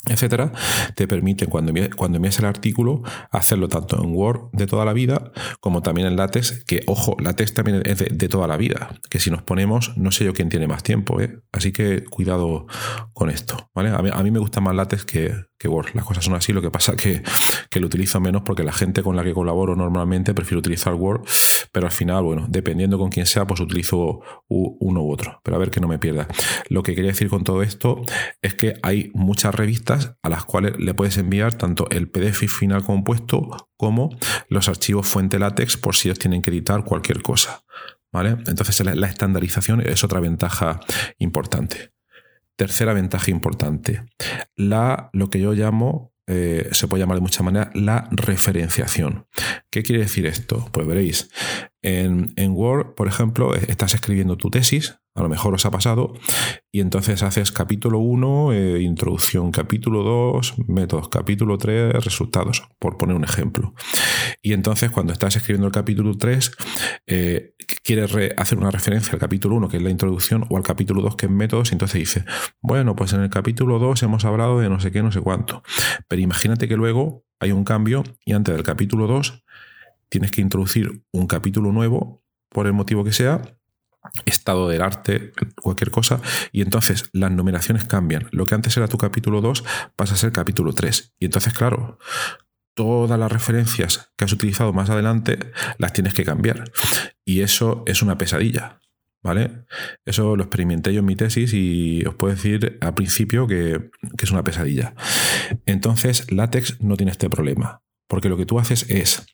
etcétera, 0.08 0.52
te 0.96 1.08
permiten 1.08 1.50
cuando, 1.50 1.74
cuando 1.96 2.18
envías 2.18 2.40
el 2.40 2.46
artículo 2.46 3.04
hacerlo 3.30 3.68
tanto 3.68 4.04
en 4.04 4.16
Word 4.16 4.50
de 4.52 4.66
toda 4.66 4.84
la 4.84 4.94
vida 4.94 5.32
como 5.60 5.82
también 5.82 6.08
en 6.08 6.16
LaTeX, 6.16 6.64
que 6.66 6.82
ojo, 6.88 7.16
LaTeX 7.20 7.54
también 7.54 7.84
es 7.86 8.00
de, 8.00 8.28
toda 8.28 8.48
la 8.48 8.58
vida, 8.58 9.00
que 9.10 9.20
si 9.20 9.30
nos 9.30 9.44
ponemos, 9.44 9.96
no 9.98 10.12
sé 10.12 10.26
yo 10.26 10.34
quién 10.34 10.50
tiene 10.50 10.68
más 10.68 10.84
tiempo, 10.84 11.22
¿eh? 11.22 11.40
así 11.52 11.72
que 11.72 12.04
cuidado 12.04 12.66
con 13.14 13.30
esto, 13.30 13.70
¿vale? 13.76 13.90
A 13.90 14.00
mí, 14.00 14.10
a 14.12 14.24
mí 14.24 14.32
me 14.32 14.40
gusta 14.40 14.60
más 14.60 14.76
LaTeX 14.76 15.06
que, 15.06 15.36
que 15.62 15.68
Word. 15.68 15.90
Las 15.94 16.06
cosas 16.06 16.26
son 16.26 16.34
así, 16.34 16.54
lo 16.54 16.62
que 16.62 16.72
pasa 16.72 16.96
que, 16.96 17.22
que 17.70 17.80
lo 17.80 17.86
utilizo 17.86 18.20
menos 18.20 18.42
porque 18.42 18.64
la 18.64 18.74
gente 18.74 19.04
con 19.04 19.16
la 19.16 19.24
que 19.24 19.34
colaboro 19.34 19.76
normalmente 19.76 20.34
prefiere 20.34 20.58
utilizar 20.58 20.96
Word, 20.96 21.22
pero 21.72 21.88
al 21.88 21.92
final, 21.92 22.24
bueno, 22.24 22.46
dependiendo 22.50 22.98
con 22.98 23.10
quién 23.10 23.26
sea, 23.26 23.48
pues 23.48 23.60
utilizo 23.60 24.22
uno 24.48 25.04
u 25.04 25.12
otro. 25.12 25.40
Pero 25.44 25.56
a 25.56 25.60
ver 25.60 25.72
que 25.72 25.80
no 25.80 25.88
me 25.88 26.00
pierda. 26.00 26.28
Lo 26.70 26.84
que 26.84 26.96
quería 26.96 27.12
decir 27.12 27.30
con 27.30 27.44
todo 27.44 27.64
esto 27.64 28.02
es 28.42 28.56
que 28.56 28.74
hay 28.84 29.12
muchas 29.14 29.56
revistas 29.56 30.16
a 30.22 30.30
las 30.30 30.44
cuales 30.46 30.78
le 30.78 30.94
puedes 30.94 31.18
enviar 31.18 31.54
tanto 31.54 31.88
el 31.90 32.10
PDF 32.10 32.48
final 32.48 32.84
compuesto 32.84 33.70
como 33.78 34.10
los 34.50 34.68
archivos 34.68 35.08
fuente 35.08 35.40
látex 35.40 35.78
por 35.78 35.96
si 35.96 36.10
ellos 36.10 36.20
tienen 36.20 36.42
que 36.42 36.52
editar 36.52 36.84
cualquier 36.84 37.22
cosa. 37.22 37.64
¿Vale? 38.14 38.32
Entonces 38.48 38.84
la 38.84 39.08
estandarización 39.08 39.80
es 39.80 40.04
otra 40.04 40.20
ventaja 40.20 40.82
importante. 41.18 41.94
Tercera 42.58 42.94
ventaja 42.94 43.32
importante, 43.32 44.04
la, 44.56 45.10
lo 45.14 45.30
que 45.30 45.40
yo 45.40 45.54
llamo, 45.54 46.11
eh, 46.28 46.70
se 46.72 46.88
puede 46.88 47.02
llamar 47.02 47.18
de 47.18 47.22
muchas 47.22 47.44
maneras, 47.44 47.70
la 47.74 48.08
referenciación. 48.12 49.28
¿Qué 49.70 49.84
quiere 49.84 50.04
decir 50.04 50.26
esto? 50.26 50.70
Pues 50.72 50.88
veréis, 50.88 51.30
en, 51.82 52.34
en 52.36 52.52
Word, 52.52 52.94
por 52.96 53.08
ejemplo, 53.08 53.56
estás 53.56 53.94
escribiendo 53.94 54.38
tu 54.38 54.50
tesis, 54.50 55.01
a 55.14 55.22
lo 55.22 55.30
mejor 55.30 55.54
os 55.54 55.66
ha 55.66 55.72
pasado, 55.72 56.14
y 56.72 56.80
entonces 56.80 57.22
haces 57.22 57.52
capítulo 57.52 58.00
1, 58.00 58.54
eh, 58.54 58.82
introducción, 58.82 59.52
capítulo 59.52 60.04
2, 60.04 60.68
métodos, 60.68 61.10
capítulo 61.10 61.58
3, 61.58 62.04
resultados, 62.04 62.64
por 62.80 62.98
poner 62.98 63.16
un 63.16 63.26
ejemplo. 63.26 63.74
Y 64.42 64.54
entonces 64.54 64.90
cuando 64.90 65.12
estás 65.12 65.36
escribiendo 65.36 65.68
el 65.68 65.74
capítulo 65.74 66.18
3, 66.18 66.52
eh, 67.08 67.56
quieres 67.84 68.16
hacer 68.38 68.58
una 68.58 68.72
referencia 68.72 69.14
al 69.14 69.20
capítulo 69.20 69.56
1, 69.56 69.68
que 69.68 69.78
es 69.78 69.84
la 69.84 69.90
introducción, 69.90 70.46
o 70.50 70.56
al 70.56 70.64
capítulo 70.64 71.02
2, 71.02 71.16
que 71.18 71.26
es 71.26 71.32
métodos, 71.32 71.72
y 71.72 71.76
entonces 71.76 72.00
dices, 72.00 72.24
bueno, 72.62 72.96
pues 72.96 73.12
en 73.12 73.22
el 73.22 73.30
capítulo 73.30 73.80
2 73.80 74.04
hemos 74.04 74.24
hablado 74.24 74.60
de 74.60 74.70
no 74.70 74.80
sé 74.80 74.92
qué, 74.92 75.04
no 75.04 75.12
sé 75.12 75.20
cuánto. 75.20 75.62
Pero 76.08 76.22
imagínate 76.22 76.70
que 76.70 76.78
luego 76.78 77.26
hay 77.40 77.52
un 77.52 77.66
cambio 77.66 78.04
y 78.24 78.34
antes 78.34 78.56
del 78.56 78.64
capítulo 78.64 79.08
2 79.08 79.44
tienes 80.08 80.32
que 80.32 80.42
introducir 80.42 81.04
un 81.12 81.28
capítulo 81.28 81.72
nuevo, 81.72 82.22
por 82.50 82.68
el 82.68 82.74
motivo 82.74 83.04
que 83.04 83.14
sea, 83.14 83.42
estado 84.26 84.68
del 84.68 84.82
arte, 84.82 85.32
cualquier 85.62 85.92
cosa, 85.92 86.22
y 86.52 86.62
entonces 86.62 87.10
las 87.14 87.32
numeraciones 87.32 87.86
cambian. 87.86 88.28
Lo 88.32 88.46
que 88.46 88.56
antes 88.56 88.76
era 88.78 88.88
tu 88.88 88.98
capítulo 88.98 89.42
2 89.42 89.64
pasa 89.96 90.16
a 90.16 90.18
ser 90.18 90.32
capítulo 90.32 90.74
3. 90.74 91.16
Y 91.20 91.26
entonces, 91.26 91.54
claro, 91.54 92.00
todas 92.74 93.20
las 93.20 93.32
referencias 93.32 94.12
que 94.18 94.26
has 94.26 94.34
utilizado 94.34 94.74
más 94.74 94.90
adelante 94.90 95.40
las 95.78 95.94
tienes 95.94 96.14
que 96.14 96.24
cambiar. 96.24 96.72
Y 97.26 97.42
eso 97.42 97.84
es 97.86 98.02
una 98.02 98.18
pesadilla. 98.18 98.80
¿Vale? 99.24 99.66
Eso 100.04 100.36
lo 100.36 100.42
experimenté 100.42 100.94
yo 100.94 101.02
en 101.02 101.06
mi 101.06 101.16
tesis 101.16 101.54
y 101.54 102.04
os 102.08 102.16
puedo 102.16 102.34
decir 102.34 102.80
al 102.82 102.96
principio 102.96 103.46
que, 103.46 103.92
es 104.20 104.32
una 104.32 104.44
pesadilla. 104.44 104.96
Entonces, 105.68 106.32
látex 106.32 106.82
no 106.82 106.98
tiene 106.98 107.12
este 107.12 107.30
problema, 107.30 107.84
porque 108.08 108.30
lo 108.30 108.38
que 108.38 108.48
tú 108.48 108.58
haces 108.58 108.90
es, 108.90 109.28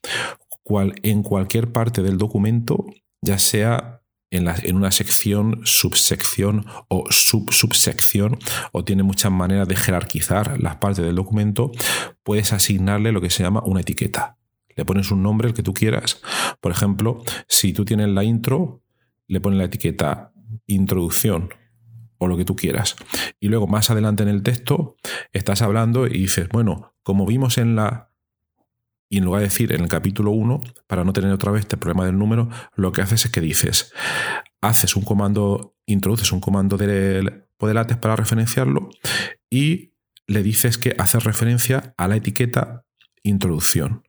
cual, 0.62 0.96
en 1.02 1.22
cualquier 1.22 1.72
parte 1.72 2.02
del 2.02 2.18
documento, 2.18 2.84
ya 3.22 3.38
sea 3.38 3.97
en, 4.30 4.76
una 4.76 4.90
sección, 4.90 5.60
subsección 5.64 6.66
o 6.88 7.04
subsubsección, 7.10 8.38
o 8.72 8.84
tiene 8.84 9.02
muchas 9.02 9.32
maneras 9.32 9.68
de 9.68 9.76
jerarquizar 9.76 10.60
las 10.60 10.76
partes 10.76 11.04
del 11.04 11.14
documento, 11.14 11.70
puedes 12.22 12.52
asignarle 12.52 13.12
lo 13.12 13.20
que 13.20 13.30
se 13.30 13.42
llama 13.42 13.62
una 13.64 13.80
etiqueta. 13.80 14.36
Le 14.76 14.84
pones 14.84 15.10
un 15.10 15.22
nombre, 15.22 15.48
el 15.48 15.54
que 15.54 15.62
tú 15.62 15.74
quieras. 15.74 16.20
Por 16.60 16.70
ejemplo, 16.70 17.22
si 17.48 17.72
tú 17.72 17.84
tienes 17.84 18.08
la 18.08 18.22
intro, 18.22 18.82
le 19.26 19.40
pones 19.40 19.58
la 19.58 19.64
etiqueta 19.64 20.32
introducción 20.66 21.50
o 22.18 22.28
lo 22.28 22.36
que 22.36 22.44
tú 22.44 22.54
quieras. 22.56 22.96
Y 23.40 23.48
luego 23.48 23.66
más 23.66 23.90
adelante 23.90 24.22
en 24.22 24.28
el 24.28 24.42
texto 24.42 24.96
estás 25.32 25.62
hablando 25.62 26.06
y 26.06 26.18
dices, 26.18 26.48
bueno, 26.48 26.94
como 27.02 27.26
vimos 27.26 27.58
en 27.58 27.76
la... 27.76 28.07
Y 29.10 29.18
en 29.18 29.24
lugar 29.24 29.40
de 29.40 29.48
decir 29.48 29.72
en 29.72 29.82
el 29.82 29.88
capítulo 29.88 30.32
1, 30.32 30.62
para 30.86 31.04
no 31.04 31.12
tener 31.12 31.32
otra 31.32 31.50
vez 31.50 31.60
este 31.60 31.76
problema 31.76 32.04
del 32.04 32.18
número, 32.18 32.48
lo 32.74 32.92
que 32.92 33.02
haces 33.02 33.24
es 33.24 33.30
que 33.30 33.40
dices, 33.40 33.92
haces 34.60 34.96
un 34.96 35.04
comando, 35.04 35.76
introduces 35.86 36.32
un 36.32 36.40
comando 36.40 36.76
del 36.76 37.46
podelates 37.56 37.96
para 37.96 38.16
referenciarlo 38.16 38.90
y 39.50 39.94
le 40.26 40.42
dices 40.42 40.78
que 40.78 40.94
hace 40.98 41.18
referencia 41.18 41.94
a 41.96 42.06
la 42.08 42.16
etiqueta 42.16 42.84
introducción. 43.22 44.02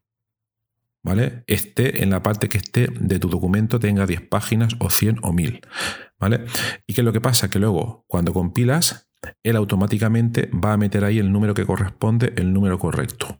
¿Vale? 1.01 1.45
Esté 1.47 2.03
en 2.03 2.09
la 2.09 2.21
parte 2.21 2.49
que 2.49 2.57
esté 2.57 2.89
de 2.99 3.19
tu 3.19 3.29
documento, 3.29 3.79
tenga 3.79 4.05
10 4.05 4.27
páginas 4.27 4.75
o 4.79 4.89
100 4.89 5.19
o 5.21 5.31
1000. 5.31 5.61
¿Vale? 6.19 6.43
¿Y 6.85 6.93
qué 6.93 7.01
es 7.01 7.05
lo 7.05 7.13
que 7.13 7.21
pasa? 7.21 7.49
Que 7.49 7.57
luego, 7.57 8.03
cuando 8.07 8.33
compilas, 8.33 9.08
él 9.43 9.55
automáticamente 9.55 10.49
va 10.53 10.73
a 10.73 10.77
meter 10.77 11.03
ahí 11.03 11.19
el 11.19 11.31
número 11.31 11.53
que 11.53 11.65
corresponde, 11.65 12.33
el 12.37 12.53
número 12.53 12.79
correcto. 12.79 13.39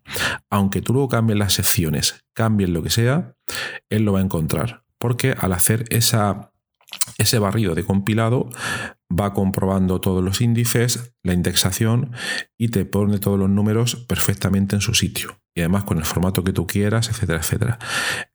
Aunque 0.50 0.82
tú 0.82 0.94
luego 0.94 1.10
cambies 1.10 1.40
las 1.40 1.54
secciones, 1.54 2.26
cambies 2.34 2.70
lo 2.70 2.84
que 2.84 2.90
sea, 2.90 3.36
él 3.90 4.04
lo 4.04 4.14
va 4.14 4.20
a 4.20 4.24
encontrar. 4.24 4.84
Porque 4.98 5.36
al 5.38 5.54
hacer 5.54 5.86
esa, 5.90 6.52
ese 7.18 7.40
barrido 7.40 7.76
de 7.76 7.86
compilado, 7.86 8.50
va 9.12 9.34
comprobando 9.34 10.02
todos 10.02 10.24
los 10.24 10.42
índices, 10.42 11.14
la 11.24 11.34
indexación 11.34 12.12
y 12.58 12.70
te 12.70 12.86
pone 12.86 13.18
todos 13.18 13.40
los 13.40 13.50
números 13.50 13.96
perfectamente 13.96 14.76
en 14.76 14.82
su 14.82 14.94
sitio. 14.94 15.40
Y 15.56 15.62
además 15.62 15.84
con 15.84 15.98
el 15.98 16.06
formato 16.06 16.44
que 16.44 16.54
tú 16.54 16.68
quieras, 16.68 17.10
etcétera, 17.10 17.40
etcétera. 17.40 17.80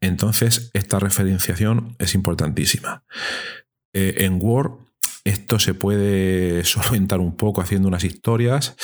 Entonces, 0.00 0.70
esta 0.74 0.98
referenciación 0.98 1.94
es 1.98 2.14
importantísima. 2.14 3.04
Eh, 3.92 4.24
en 4.24 4.38
Word 4.42 4.83
esto 5.24 5.58
se 5.58 5.74
puede 5.74 6.64
solventar 6.64 7.20
un 7.20 7.36
poco 7.36 7.60
haciendo 7.60 7.88
unas 7.88 8.04
historias, 8.04 8.76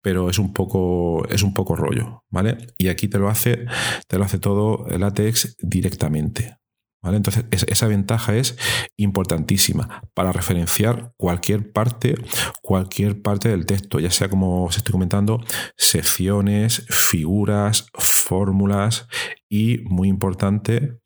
pero 0.00 0.30
es 0.30 0.38
un 0.38 0.52
poco, 0.52 1.26
es 1.28 1.42
un 1.42 1.54
poco 1.54 1.76
rollo, 1.76 2.24
¿vale? 2.30 2.58
Y 2.78 2.88
aquí 2.88 3.08
te 3.08 3.18
lo 3.18 3.28
hace, 3.28 3.66
te 4.08 4.18
lo 4.18 4.24
hace 4.24 4.38
todo 4.38 4.86
LaTeX 4.88 5.56
directamente. 5.60 6.56
¿Vale? 7.04 7.16
Entonces, 7.16 7.44
esa 7.50 7.88
ventaja 7.88 8.36
es 8.36 8.56
importantísima 8.96 10.04
para 10.14 10.30
referenciar 10.30 11.12
cualquier 11.16 11.72
parte, 11.72 12.14
cualquier 12.62 13.20
parte 13.20 13.48
del 13.48 13.66
texto, 13.66 13.98
ya 13.98 14.12
sea 14.12 14.28
como 14.28 14.66
os 14.66 14.76
estoy 14.76 14.92
comentando, 14.92 15.40
secciones, 15.76 16.86
figuras, 16.88 17.88
fórmulas 17.94 19.08
y, 19.48 19.78
muy 19.78 20.06
importante, 20.06 21.00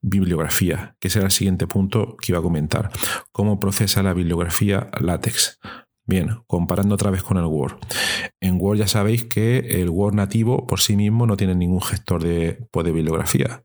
bibliografía, 0.00 0.96
que 0.98 1.10
será 1.10 1.26
el 1.26 1.30
siguiente 1.30 1.66
punto 1.66 2.16
que 2.16 2.32
iba 2.32 2.38
a 2.38 2.42
comentar. 2.42 2.90
¿Cómo 3.32 3.60
procesa 3.60 4.02
la 4.02 4.14
bibliografía 4.14 4.90
LaTeX? 5.00 5.58
Bien, 6.06 6.42
comparando 6.46 6.94
otra 6.96 7.10
vez 7.10 7.22
con 7.22 7.36
el 7.36 7.44
Word. 7.44 7.76
En 8.40 8.56
Word 8.60 8.78
ya 8.78 8.88
sabéis 8.88 9.24
que 9.24 9.58
el 9.80 9.90
Word 9.90 10.14
nativo 10.14 10.66
por 10.66 10.80
sí 10.80 10.96
mismo 10.96 11.26
no 11.26 11.36
tiene 11.36 11.54
ningún 11.54 11.80
gestor 11.80 12.22
de, 12.22 12.66
pues, 12.72 12.84
de 12.84 12.92
bibliografía. 12.92 13.64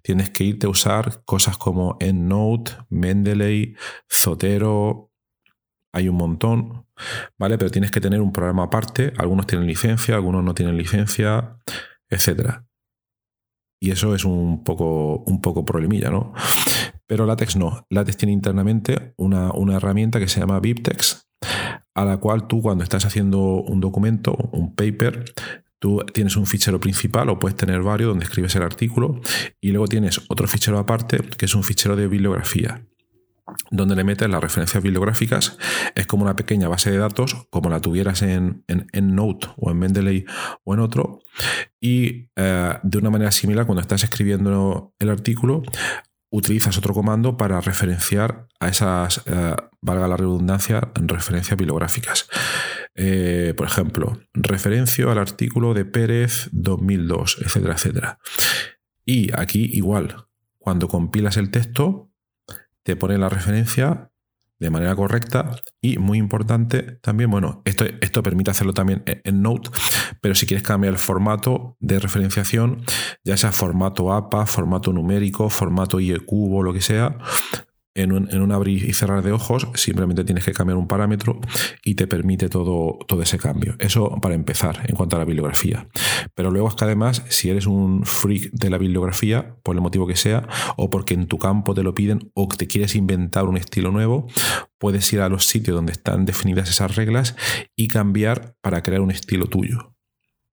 Tienes 0.00 0.30
que 0.30 0.44
irte 0.44 0.66
a 0.66 0.70
usar 0.70 1.22
cosas 1.24 1.58
como 1.58 1.96
EndNote, 2.00 2.72
Mendeley, 2.88 3.76
Zotero, 4.10 5.10
hay 5.92 6.08
un 6.08 6.16
montón, 6.16 6.86
¿vale? 7.38 7.58
Pero 7.58 7.70
tienes 7.70 7.90
que 7.90 8.00
tener 8.00 8.22
un 8.22 8.32
programa 8.32 8.64
aparte. 8.64 9.12
Algunos 9.18 9.46
tienen 9.46 9.66
licencia, 9.66 10.14
algunos 10.14 10.42
no 10.42 10.54
tienen 10.54 10.78
licencia, 10.78 11.58
etcétera. 12.08 12.64
Y 13.82 13.90
eso 13.90 14.14
es 14.14 14.24
un 14.24 14.62
poco, 14.62 15.24
un 15.26 15.40
poco 15.40 15.64
problemilla, 15.64 16.08
¿no? 16.08 16.32
Pero 17.08 17.26
LaTeX 17.26 17.56
no. 17.56 17.84
LaTeX 17.90 18.16
tiene 18.16 18.32
internamente 18.32 19.12
una, 19.16 19.50
una 19.50 19.74
herramienta 19.74 20.20
que 20.20 20.28
se 20.28 20.38
llama 20.38 20.60
BibTeX, 20.60 21.26
a 21.92 22.04
la 22.04 22.18
cual 22.18 22.46
tú 22.46 22.62
cuando 22.62 22.84
estás 22.84 23.04
haciendo 23.06 23.40
un 23.40 23.80
documento, 23.80 24.36
un 24.52 24.76
paper, 24.76 25.24
tú 25.80 25.98
tienes 26.14 26.36
un 26.36 26.46
fichero 26.46 26.78
principal 26.78 27.28
o 27.28 27.40
puedes 27.40 27.56
tener 27.56 27.82
varios 27.82 28.10
donde 28.10 28.24
escribes 28.24 28.54
el 28.54 28.62
artículo 28.62 29.20
y 29.60 29.72
luego 29.72 29.88
tienes 29.88 30.20
otro 30.28 30.46
fichero 30.46 30.78
aparte 30.78 31.18
que 31.36 31.46
es 31.46 31.54
un 31.56 31.64
fichero 31.64 31.96
de 31.96 32.06
bibliografía 32.06 32.86
donde 33.70 33.96
le 33.96 34.04
metes 34.04 34.28
las 34.28 34.40
referencias 34.40 34.82
bibliográficas, 34.82 35.58
es 35.94 36.06
como 36.06 36.24
una 36.24 36.36
pequeña 36.36 36.68
base 36.68 36.90
de 36.90 36.98
datos, 36.98 37.46
como 37.50 37.70
la 37.70 37.80
tuvieras 37.80 38.22
en, 38.22 38.64
en, 38.68 39.14
Note 39.14 39.48
o 39.56 39.70
en 39.70 39.78
Mendeley 39.78 40.24
o 40.64 40.74
en 40.74 40.80
otro, 40.80 41.20
y 41.80 42.28
eh, 42.36 42.74
de 42.82 42.98
una 42.98 43.10
manera 43.10 43.30
similar, 43.30 43.66
cuando 43.66 43.82
estás 43.82 44.04
escribiendo 44.04 44.94
el 44.98 45.10
artículo, 45.10 45.62
utilizas 46.32 46.78
otro 46.78 46.94
comando 46.94 47.36
para 47.36 47.60
referenciar 47.60 48.48
a 48.58 48.68
esas, 48.68 49.22
eh, 49.26 49.54
valga 49.82 50.08
la 50.08 50.16
redundancia, 50.16 50.80
referencias 50.94 51.58
bibliográficas. 51.58 52.28
Eh, 52.94 53.54
por 53.56 53.66
ejemplo, 53.66 54.18
referencio 54.32 55.10
al 55.10 55.18
artículo 55.18 55.74
de 55.74 55.84
Pérez 55.84 56.48
2002, 56.52 57.38
etcétera, 57.42 57.74
etcétera. 57.74 58.18
Y 59.04 59.30
aquí 59.38 59.70
igual, 59.72 60.26
cuando 60.58 60.88
compilas 60.88 61.36
el 61.36 61.50
texto, 61.50 62.11
te 62.84 62.96
pone 62.96 63.18
la 63.18 63.28
referencia 63.28 64.10
de 64.62 64.70
manera 64.70 64.94
correcta 64.94 65.56
y 65.80 65.98
muy 65.98 66.18
importante 66.18 66.82
también, 67.02 67.30
bueno, 67.30 67.62
esto, 67.64 67.84
esto 68.00 68.22
permite 68.22 68.52
hacerlo 68.52 68.72
también 68.72 69.02
en 69.06 69.42
Note, 69.42 69.70
pero 70.20 70.36
si 70.36 70.46
quieres 70.46 70.64
cambiar 70.64 70.92
el 70.92 70.98
formato 70.98 71.76
de 71.80 71.98
referenciación, 71.98 72.84
ya 73.24 73.36
sea 73.36 73.50
formato 73.50 74.12
APA, 74.12 74.46
formato 74.46 74.92
numérico, 74.92 75.48
formato 75.48 75.98
IECubo, 75.98 76.62
lo 76.62 76.72
que 76.72 76.80
sea, 76.80 77.18
en 77.94 78.12
un, 78.12 78.52
abrir 78.52 78.84
y 78.84 78.92
cerrar 78.94 79.22
de 79.22 79.32
ojos, 79.32 79.68
simplemente 79.74 80.24
tienes 80.24 80.44
que 80.44 80.52
cambiar 80.52 80.78
un 80.78 80.88
parámetro 80.88 81.40
y 81.84 81.94
te 81.94 82.06
permite 82.06 82.48
todo, 82.48 82.98
todo 83.06 83.22
ese 83.22 83.38
cambio. 83.38 83.74
Eso 83.78 84.18
para 84.20 84.34
empezar 84.34 84.84
en 84.88 84.96
cuanto 84.96 85.16
a 85.16 85.18
la 85.18 85.24
bibliografía. 85.24 85.88
Pero 86.34 86.50
luego 86.50 86.68
es 86.68 86.74
que 86.74 86.84
además, 86.84 87.22
si 87.28 87.50
eres 87.50 87.66
un 87.66 88.04
freak 88.04 88.50
de 88.52 88.70
la 88.70 88.78
bibliografía, 88.78 89.56
por 89.62 89.76
el 89.76 89.82
motivo 89.82 90.06
que 90.06 90.16
sea, 90.16 90.48
o 90.76 90.88
porque 90.88 91.14
en 91.14 91.26
tu 91.26 91.38
campo 91.38 91.74
te 91.74 91.82
lo 91.82 91.94
piden, 91.94 92.30
o 92.34 92.48
te 92.48 92.66
quieres 92.66 92.94
inventar 92.94 93.44
un 93.44 93.56
estilo 93.56 93.90
nuevo, 93.90 94.26
puedes 94.78 95.12
ir 95.12 95.20
a 95.20 95.28
los 95.28 95.46
sitios 95.46 95.74
donde 95.74 95.92
están 95.92 96.24
definidas 96.24 96.70
esas 96.70 96.96
reglas 96.96 97.36
y 97.76 97.88
cambiar 97.88 98.56
para 98.62 98.82
crear 98.82 99.02
un 99.02 99.10
estilo 99.10 99.46
tuyo. 99.46 99.94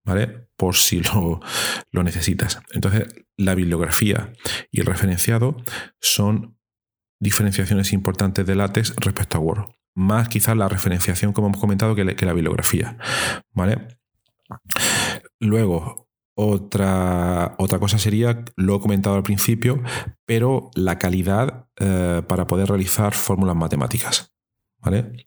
¿Vale? 0.06 0.48
Por 0.56 0.76
si 0.76 1.02
lo, 1.02 1.40
lo 1.92 2.04
necesitas. 2.04 2.60
Entonces, 2.74 3.06
la 3.38 3.54
bibliografía 3.54 4.34
y 4.72 4.80
el 4.80 4.88
referenciado 4.88 5.58
son 6.00 6.59
diferenciaciones 7.20 7.94
importantes 7.94 8.46
de 8.46 8.56
látex 8.56 8.96
respecto 8.98 9.38
a 9.38 9.42
Word. 9.42 9.66
Más 9.96 10.30
quizás 10.30 10.56
la 10.56 10.70
referenciación, 10.70 11.34
como 11.34 11.48
hemos 11.48 11.60
comentado, 11.60 11.96
que, 11.96 12.04
la 12.04 12.34
bibliografía. 12.34 12.98
¿Vale? 13.54 14.00
Luego, 15.40 16.10
otra, 16.36 17.56
otra, 17.58 17.80
cosa 17.80 17.98
sería, 17.98 18.46
lo 18.56 18.78
he 18.78 18.80
comentado 18.80 19.16
al 19.16 19.24
principio, 19.24 19.82
pero 20.26 20.72
la 20.76 20.98
calidad 20.98 21.68
eh, 21.80 22.22
para 22.28 22.48
poder 22.48 22.70
realizar 22.70 23.14
fórmulas 23.14 23.56
matemáticas. 23.56 24.34
¿Vale? 24.82 25.26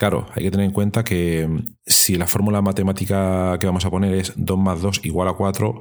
Claro, 0.00 0.26
hay 0.34 0.44
que 0.44 0.50
tener 0.50 0.64
en 0.64 0.72
cuenta 0.72 1.04
que 1.04 1.46
mm, 1.46 1.74
si 1.84 2.16
la 2.16 2.26
fórmula 2.26 2.62
matemática 2.62 3.58
que 3.60 3.66
vamos 3.66 3.84
a 3.84 3.90
poner 3.90 4.14
es 4.14 4.32
2 4.34 4.58
más 4.58 4.80
2 4.80 5.02
igual 5.04 5.28
a 5.28 5.34
4, 5.34 5.78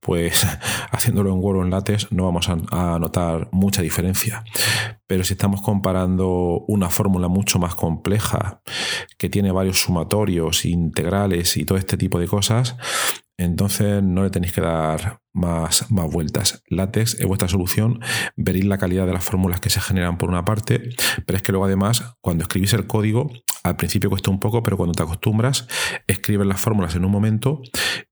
pues 0.00 0.44
haciéndolo 0.90 1.30
en 1.30 1.38
Word 1.38 1.58
o 1.58 1.62
en 1.62 1.70
LaTeX 1.70 2.10
no 2.10 2.24
vamos 2.24 2.48
a, 2.48 2.98
notar 2.98 3.48
mucha 3.52 3.80
diferencia. 3.80 4.42
Pero 5.06 5.22
si 5.22 5.34
estamos 5.34 5.62
comparando 5.62 6.64
una 6.66 6.90
fórmula 6.90 7.28
mucho 7.28 7.60
más 7.60 7.76
compleja, 7.76 8.60
que 9.16 9.28
tiene 9.28 9.52
varios 9.52 9.80
sumatorios, 9.80 10.64
integrales 10.64 11.56
y 11.56 11.64
todo 11.64 11.78
este 11.78 11.96
tipo 11.96 12.18
de 12.18 12.26
cosas, 12.26 12.76
entonces 13.40 14.02
no 14.02 14.22
le 14.22 14.30
tenéis 14.30 14.52
que 14.52 14.60
dar 14.60 15.20
más, 15.32 15.90
más 15.90 16.10
vueltas. 16.10 16.62
LaTeX 16.68 17.14
es 17.14 17.26
vuestra 17.26 17.48
solución, 17.48 18.00
veréis 18.36 18.66
la 18.66 18.76
calidad 18.76 19.06
de 19.06 19.14
las 19.14 19.24
fórmulas 19.24 19.60
que 19.60 19.70
se 19.70 19.80
generan 19.80 20.18
por 20.18 20.28
una 20.28 20.44
parte, 20.44 20.90
pero 21.24 21.36
es 21.38 21.42
que 21.42 21.52
luego 21.52 21.64
además 21.64 22.16
cuando 22.20 22.42
escribís 22.42 22.74
el 22.74 22.86
código, 22.86 23.30
al 23.62 23.76
principio 23.76 24.10
cuesta 24.10 24.30
un 24.30 24.40
poco, 24.40 24.62
pero 24.62 24.76
cuando 24.76 24.92
te 24.92 25.02
acostumbras, 25.02 25.66
escribes 26.06 26.46
las 26.46 26.60
fórmulas 26.60 26.94
en 26.96 27.04
un 27.06 27.10
momento 27.10 27.62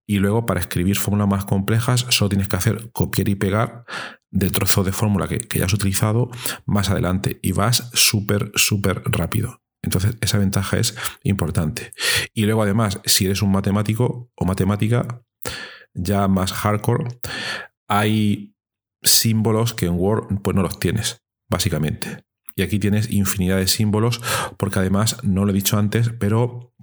y 0.07 0.19
luego 0.19 0.47
para 0.47 0.61
escribir 0.61 0.97
fórmulas 0.97 1.29
más 1.29 1.45
complejas 1.45 2.07
solo 2.09 2.31
tienes 2.31 2.49
que 2.49 2.57
hacer 2.57 2.91
copiar 2.93 3.29
y 3.29 3.35
pegar 3.35 3.85
de 4.31 4.49
trozos 4.49 4.87
de 4.87 4.93
fórmula 4.93 5.29
que, 5.29 5.39
que 5.39 5.59
ya 5.59 5.67
has 5.67 5.75
utilizado 5.75 6.31
más 6.65 6.89
adelante 6.89 7.39
y 7.43 7.53
vas 7.53 7.91
súper, 7.93 8.51
súper 8.55 9.03
rápido. 9.05 9.61
Entonces, 9.83 10.17
esa 10.21 10.39
ventaja 10.39 10.79
es 10.79 10.95
importante. 11.23 11.93
Y 12.35 12.45
luego, 12.45 12.63
además, 12.63 13.01
si 13.05 13.27
eres 13.27 13.43
un 13.43 13.53
matemático 13.53 14.31
o 14.35 14.45
matemática 14.45 15.23
ya 15.95 16.29
más 16.29 16.53
hardcore, 16.53 17.09
hay 17.89 18.55
símbolos 19.03 19.75
que 19.75 19.87
en 19.87 19.95
Word 19.95 20.43
pues 20.43 20.55
no 20.55 20.63
los 20.63 20.79
tienes, 20.79 21.23
básicamente. 21.49 22.25
Y 22.57 22.63
aquí 22.63 22.81
tienes 22.81 23.11
infinidad 23.13 23.59
de 23.59 23.69
símbolos, 23.69 24.21
porque 24.57 24.81
además, 24.81 25.19
no 25.23 25.45
lo 25.45 25.53
he 25.53 25.55
dicho 25.55 25.79
antes, 25.79 26.11
pero 26.19 26.75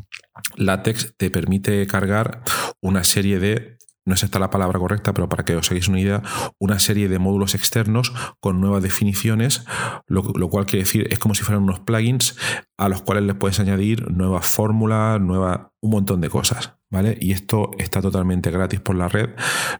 LaTeX 0.56 1.16
te 1.18 1.30
permite 1.30 1.86
cargar 1.86 2.44
una 2.82 3.04
serie 3.04 3.40
de 3.40 3.78
no 4.06 4.14
es 4.14 4.24
esta 4.24 4.40
la 4.40 4.50
palabra 4.50 4.80
correcta, 4.80 5.14
pero 5.14 5.28
para 5.28 5.44
que 5.44 5.56
os 5.56 5.70
hagáis 5.72 5.88
una 5.88 6.00
idea, 6.00 6.22
una 6.60 6.80
serie 6.80 7.10
de 7.10 7.20
módulos 7.20 7.56
externos 7.56 8.14
con 8.40 8.62
nuevas 8.62 8.84
definiciones, 8.84 9.66
lo, 10.08 10.24
cual 10.50 10.66
quiere 10.66 10.84
decir 10.84 11.08
es 11.12 11.20
como 11.20 11.36
si 11.36 11.44
fueran 11.44 11.64
unos 11.64 11.80
plugins 11.80 12.38
a 12.78 12.88
los 12.88 13.02
cuales 13.02 13.24
les 13.24 13.36
puedes 13.36 13.60
añadir 13.60 14.12
nuevas 14.12 14.48
fórmulas, 14.48 15.20
nueva, 15.20 15.74
un 15.82 15.92
montón 15.92 16.22
de 16.22 16.30
cosas, 16.30 16.76
¿vale? 16.90 17.18
Y 17.20 17.32
esto 17.32 17.72
está 17.78 18.02
totalmente 18.02 18.52
gratis 18.52 18.80
por 18.80 18.96
la 18.96 19.08
red, 19.08 19.32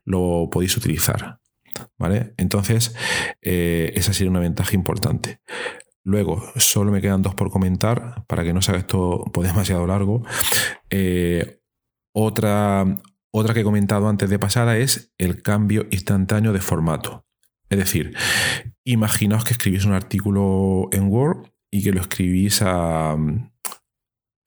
lo 0.06 0.50
podéis 0.52 0.76
utilizar, 0.76 1.40
¿vale? 1.98 2.34
Entonces, 2.38 2.96
eh, 3.42 3.94
esa 3.96 4.14
sería 4.14 4.32
una 4.32 4.40
ventaja 4.40 4.74
importante. 4.76 5.40
Luego, 6.04 6.44
solo 6.56 6.92
me 6.92 7.02
quedan 7.02 7.24
dos 7.24 7.34
por 7.34 7.50
comentar 7.50 8.26
para 8.28 8.44
que 8.44 8.54
no 8.54 8.62
se 8.62 8.72
haga 8.72 8.80
esto 8.80 9.26
pues, 9.34 9.48
demasiado 9.54 9.86
largo. 9.88 10.24
Eh, 10.90 11.60
otra, 12.14 12.86
otra 13.38 13.54
que 13.54 13.62
he 13.62 13.64
comentado 13.64 14.08
antes 14.08 14.30
de 14.30 14.40
pasada 14.40 14.78
es 14.78 15.14
el 15.18 15.42
cambio 15.42 15.88
instantáneo 15.92 16.54
de 16.54 16.62
formato. 16.62 17.26
Es 17.70 17.80
decir, 17.80 18.16
imaginaos 18.86 19.44
que 19.44 19.54
escribís 19.54 19.84
un 19.86 19.94
artículo 19.94 20.88
en 20.94 21.10
Word 21.10 21.50
y 21.70 21.84
que 21.84 21.92
lo 21.92 22.00
escribís 22.00 22.62
a, 22.62 23.18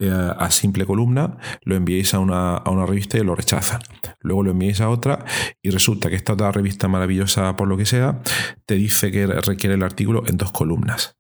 eh, 0.01 0.31
simple 0.51 0.87
columna, 0.87 1.37
lo 1.65 1.77
enviéis 1.77 2.15
a 2.15 2.21
una, 2.21 2.57
a 2.57 2.71
una, 2.71 2.87
revista 2.87 3.19
y 3.19 3.25
lo 3.25 3.35
rechazan. 3.35 3.81
Luego 4.21 4.45
lo 4.45 4.53
enviáis 4.53 4.81
a 4.81 4.89
otra 4.89 5.25
y 5.61 5.69
resulta 5.69 6.09
que 6.09 6.17
esta 6.17 6.33
otra 6.33 6.51
revista 6.51 6.89
maravillosa, 6.89 7.57
por 7.57 7.69
lo 7.69 7.77
que 7.77 7.85
sea, 7.85 8.23
te 8.65 8.77
dice 8.77 9.11
que 9.11 9.27
requiere 9.27 9.75
el 9.75 9.83
artículo 9.83 10.23
en 10.27 10.39
dos 10.39 10.51
columnas. 10.53 11.18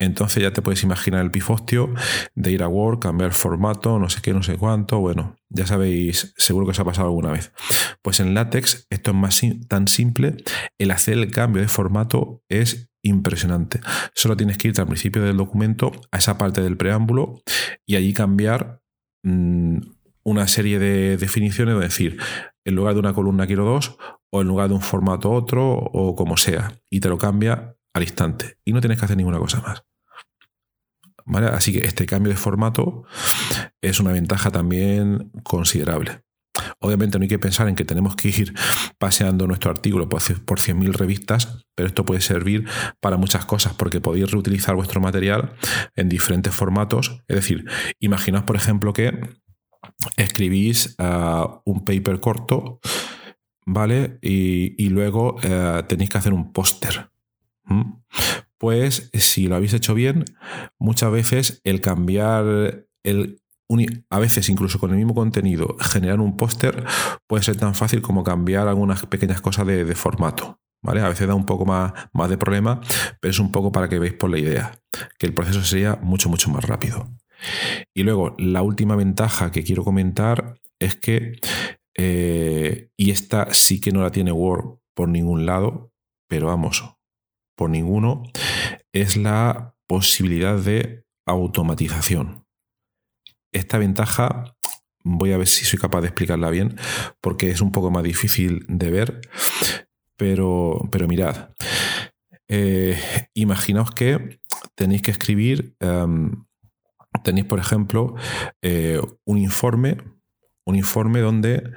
Entonces 0.00 0.42
ya 0.42 0.52
te 0.52 0.62
puedes 0.62 0.82
imaginar 0.82 1.24
el 1.24 1.30
pifostio 1.30 1.92
de 2.34 2.52
ir 2.52 2.62
a 2.62 2.68
Word, 2.68 3.00
cambiar 3.00 3.32
formato, 3.32 3.98
no 3.98 4.08
sé 4.08 4.20
qué, 4.22 4.32
no 4.32 4.42
sé 4.42 4.56
cuánto. 4.56 5.00
Bueno, 5.00 5.36
ya 5.48 5.66
sabéis, 5.66 6.34
seguro 6.36 6.66
que 6.66 6.70
os 6.70 6.80
ha 6.80 6.84
pasado 6.84 7.08
alguna 7.08 7.32
vez. 7.32 7.52
Pues 8.02 8.20
en 8.20 8.34
látex 8.34 8.86
esto 8.90 9.10
es 9.10 9.16
más 9.16 9.40
tan 9.66 9.88
simple. 9.88 10.36
El 10.78 10.92
hacer 10.92 11.14
el 11.14 11.30
cambio 11.30 11.62
de 11.62 11.68
formato 11.68 12.42
es 12.48 12.90
impresionante. 13.02 13.80
Solo 14.14 14.36
tienes 14.36 14.58
que 14.58 14.68
irte 14.68 14.80
al 14.80 14.86
principio 14.86 15.22
del 15.22 15.36
documento, 15.36 15.90
a 16.12 16.18
esa 16.18 16.38
parte 16.38 16.62
del 16.62 16.76
preámbulo, 16.76 17.42
y 17.86 17.96
allí 17.96 18.12
cambiar 18.12 18.80
mm, 19.24 19.78
una 20.24 20.46
serie 20.46 20.78
de 20.78 21.16
definiciones, 21.16 21.74
es 21.74 21.80
decir, 21.80 22.18
en 22.64 22.74
lugar 22.74 22.94
de 22.94 23.00
una 23.00 23.14
columna 23.14 23.46
quiero 23.46 23.64
dos, 23.64 23.96
o 24.30 24.42
en 24.42 24.48
lugar 24.48 24.68
de 24.68 24.74
un 24.74 24.82
formato 24.82 25.30
otro, 25.30 25.74
o 25.74 26.14
como 26.14 26.36
sea. 26.36 26.74
Y 26.90 27.00
te 27.00 27.08
lo 27.08 27.18
cambia 27.18 27.76
al 27.94 28.02
instante. 28.02 28.58
Y 28.64 28.72
no 28.72 28.80
tienes 28.80 28.98
que 28.98 29.06
hacer 29.06 29.16
ninguna 29.16 29.38
cosa 29.38 29.60
más. 29.60 29.87
Así 31.52 31.72
que 31.72 31.86
este 31.86 32.06
cambio 32.06 32.30
de 32.32 32.38
formato 32.38 33.04
es 33.80 34.00
una 34.00 34.12
ventaja 34.12 34.50
también 34.50 35.30
considerable. 35.42 36.22
Obviamente 36.80 37.18
no 37.18 37.22
hay 37.22 37.28
que 37.28 37.38
pensar 37.38 37.68
en 37.68 37.74
que 37.74 37.84
tenemos 37.84 38.16
que 38.16 38.28
ir 38.28 38.54
paseando 38.98 39.46
nuestro 39.46 39.70
artículo 39.70 40.08
por 40.08 40.20
100.000 40.20 40.92
revistas, 40.92 41.66
pero 41.74 41.86
esto 41.86 42.04
puede 42.04 42.20
servir 42.20 42.66
para 43.00 43.16
muchas 43.16 43.44
cosas 43.44 43.74
porque 43.74 44.00
podéis 44.00 44.30
reutilizar 44.30 44.74
vuestro 44.74 45.00
material 45.00 45.54
en 45.94 46.08
diferentes 46.08 46.54
formatos. 46.54 47.22
Es 47.28 47.36
decir, 47.36 47.64
imaginaos, 48.00 48.44
por 48.44 48.56
ejemplo, 48.56 48.92
que 48.92 49.20
escribís 50.16 50.94
ah, 50.98 51.60
un 51.64 51.84
paper 51.84 52.20
corto, 52.20 52.80
¿vale? 53.64 54.18
Y, 54.22 54.88
luego 54.88 55.36
eh, 55.42 55.82
tenéis 55.88 56.10
que 56.10 56.18
hacer 56.18 56.32
un 56.32 56.52
póster 56.52 57.10
pues 58.58 59.10
si 59.14 59.46
lo 59.46 59.56
habéis 59.56 59.74
hecho 59.74 59.94
bien, 59.94 60.24
muchas 60.78 61.10
veces 61.12 61.60
el 61.64 61.80
cambiar 61.80 62.86
el 63.04 63.40
a 64.10 64.18
veces 64.18 64.48
incluso 64.48 64.78
con 64.78 64.90
el 64.90 64.96
mismo 64.96 65.14
contenido, 65.14 65.76
generar 65.78 66.20
un 66.20 66.36
póster 66.36 66.84
puede 67.26 67.42
ser 67.42 67.56
tan 67.56 67.74
fácil 67.74 68.00
como 68.00 68.24
cambiar 68.24 68.68
algunas 68.68 69.04
pequeñas 69.06 69.40
cosas 69.40 69.66
de, 69.66 69.94
formato. 69.94 70.60
¿Vale? 70.80 71.00
A 71.00 71.08
veces 71.08 71.26
da 71.26 71.34
un 71.34 71.44
poco 71.44 71.66
más, 71.66 71.92
más 72.12 72.30
de 72.30 72.38
problema, 72.38 72.80
pero 73.20 73.30
es 73.32 73.40
un 73.40 73.50
poco 73.50 73.72
para 73.72 73.88
que 73.88 73.98
veáis 73.98 74.14
por 74.14 74.30
la 74.30 74.38
idea, 74.38 74.80
que 75.18 75.26
el 75.26 75.34
proceso 75.34 75.62
sería 75.64 75.96
mucho, 75.96 76.28
mucho 76.28 76.50
más 76.50 76.64
rápido. 76.64 77.08
Y 77.92 78.04
luego, 78.04 78.36
la 78.38 78.62
última 78.62 78.94
ventaja 78.94 79.50
que 79.50 79.64
quiero 79.64 79.82
comentar 79.82 80.54
es 80.78 80.94
que, 80.94 81.40
eh, 81.96 82.90
y 82.96 83.10
esta 83.10 83.52
sí 83.52 83.80
que 83.80 83.90
no 83.90 84.02
la 84.02 84.12
tiene 84.12 84.30
Word 84.30 84.78
por 84.94 85.08
ningún 85.08 85.46
lado, 85.46 85.90
pero 86.28 86.46
vamos, 86.46 86.97
por 87.58 87.70
ninguno, 87.70 88.22
es 88.92 89.16
la 89.16 89.74
posibilidad 89.88 90.56
de 90.56 91.04
automatización. 91.26 92.46
Esta 93.52 93.78
ventaja 93.78 94.54
voy 95.02 95.32
a 95.32 95.38
ver 95.38 95.48
si 95.48 95.64
soy 95.64 95.78
capaz 95.78 96.02
de 96.02 96.06
explicarla 96.06 96.50
bien, 96.50 96.76
porque 97.20 97.50
es 97.50 97.60
un 97.60 97.72
poco 97.72 97.90
más 97.90 98.04
difícil 98.04 98.64
de 98.68 98.90
ver, 98.90 99.20
pero, 100.16 100.88
pero 100.92 101.08
mirad, 101.08 101.50
eh, 102.48 102.96
imaginaos 103.34 103.90
que 103.90 104.38
tenéis 104.76 105.02
que 105.02 105.10
escribir, 105.10 105.74
em, 105.80 106.44
tenéis 107.24 107.46
por 107.46 107.58
ejemplo 107.58 108.14
eh, 108.62 109.00
un 109.24 109.38
informe, 109.38 109.98
un 110.64 110.76
informe 110.76 111.20
donde 111.20 111.72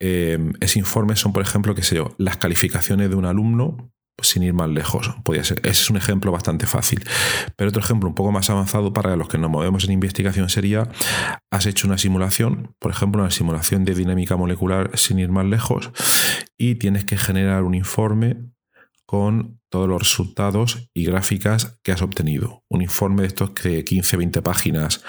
em, 0.00 0.54
ese 0.60 0.80
informe 0.80 1.14
son 1.14 1.32
por 1.32 1.42
ejemplo, 1.42 1.74
qué 1.74 1.82
sé 1.82 1.94
yo, 1.96 2.14
las 2.18 2.38
calificaciones 2.38 3.10
de 3.10 3.16
un 3.16 3.26
alumno 3.26 3.92
sin 4.22 4.42
ir 4.42 4.54
más 4.54 4.68
lejos. 4.68 5.14
Podría 5.24 5.44
ser. 5.44 5.58
Ese 5.60 5.82
es 5.82 5.90
un 5.90 5.96
ejemplo 5.96 6.32
bastante 6.32 6.66
fácil. 6.66 7.04
Pero 7.56 7.70
otro 7.70 7.82
ejemplo 7.82 8.08
un 8.08 8.14
poco 8.14 8.32
más 8.32 8.50
avanzado 8.50 8.92
para 8.92 9.16
los 9.16 9.28
que 9.28 9.38
nos 9.38 9.50
movemos 9.50 9.84
en 9.84 9.92
investigación 9.92 10.48
sería, 10.48 10.88
has 11.50 11.66
hecho 11.66 11.86
una 11.86 11.98
simulación, 11.98 12.74
por 12.78 12.90
ejemplo, 12.90 13.22
una 13.22 13.30
simulación 13.30 13.84
de 13.84 13.94
dinámica 13.94 14.36
molecular 14.36 14.90
sin 14.94 15.18
ir 15.18 15.30
más 15.30 15.46
lejos, 15.46 15.90
y 16.58 16.76
tienes 16.76 17.04
que 17.04 17.16
generar 17.16 17.62
un 17.62 17.74
informe 17.74 18.36
con 19.06 19.60
todos 19.70 19.88
los 19.88 20.00
resultados 20.00 20.88
y 20.94 21.04
gráficas 21.04 21.78
que 21.82 21.92
has 21.92 22.02
obtenido. 22.02 22.64
Un 22.68 22.82
informe 22.82 23.22
de 23.22 23.28
estos 23.28 23.50
que 23.50 23.84
15, 23.84 24.16
20 24.16 24.42
páginas 24.42 25.02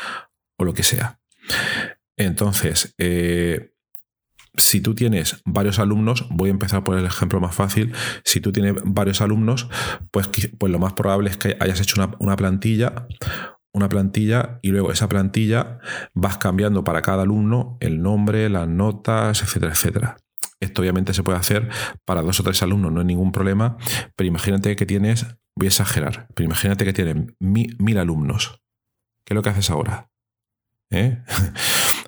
o 0.57 0.65
lo 0.65 0.73
que 0.73 0.83
sea. 0.83 1.19
Entonces, 2.17 2.93
eh, 2.97 3.73
si 4.55 4.81
tú 4.81 4.95
tienes 4.95 5.41
varios 5.45 5.79
alumnos, 5.79 6.27
voy 6.29 6.49
a 6.49 6.51
empezar 6.51 6.83
por 6.83 6.97
el 6.97 7.05
ejemplo 7.05 7.39
más 7.39 7.55
fácil, 7.55 7.93
si 8.23 8.41
tú 8.41 8.51
tienes 8.51 8.75
varios 8.83 9.21
alumnos, 9.21 9.69
pues, 10.11 10.29
pues 10.57 10.71
lo 10.71 10.79
más 10.79 10.93
probable 10.93 11.29
es 11.29 11.37
que 11.37 11.57
hayas 11.59 11.79
hecho 11.79 12.01
una, 12.19 12.35
plantilla, 12.35 13.07
una 13.73 13.89
plantilla 13.89 14.59
y 14.61 14.69
luego 14.69 14.91
esa 14.91 15.07
plantilla 15.07 15.79
vas 16.13 16.37
cambiando 16.37 16.83
para 16.83 17.01
cada 17.01 17.23
alumno 17.23 17.77
el 17.79 18.01
nombre, 18.01 18.49
las 18.49 18.67
notas, 18.67 19.41
etcétera, 19.41 19.71
etcétera. 19.71 20.17
Esto 20.59 20.81
obviamente 20.81 21.13
se 21.13 21.23
puede 21.23 21.39
hacer 21.39 21.69
para 22.05 22.21
dos 22.21 22.39
o 22.39 22.43
tres 22.43 22.61
alumnos, 22.61 22.91
no 22.91 22.99
hay 22.99 23.05
ningún 23.05 23.31
problema, 23.31 23.77
pero 24.15 24.27
imagínate 24.27 24.75
que 24.75 24.85
tienes, 24.85 25.25
voy 25.55 25.67
a 25.67 25.69
exagerar, 25.69 26.27
pero 26.35 26.45
imagínate 26.45 26.85
que 26.85 26.93
tienen 26.93 27.35
mil 27.39 27.97
alumnos. 27.97 28.61
¿Qué 29.25 29.33
es 29.33 29.35
lo 29.35 29.41
que 29.41 29.49
haces 29.49 29.69
ahora? 29.69 30.09
¿Eh? 30.91 31.23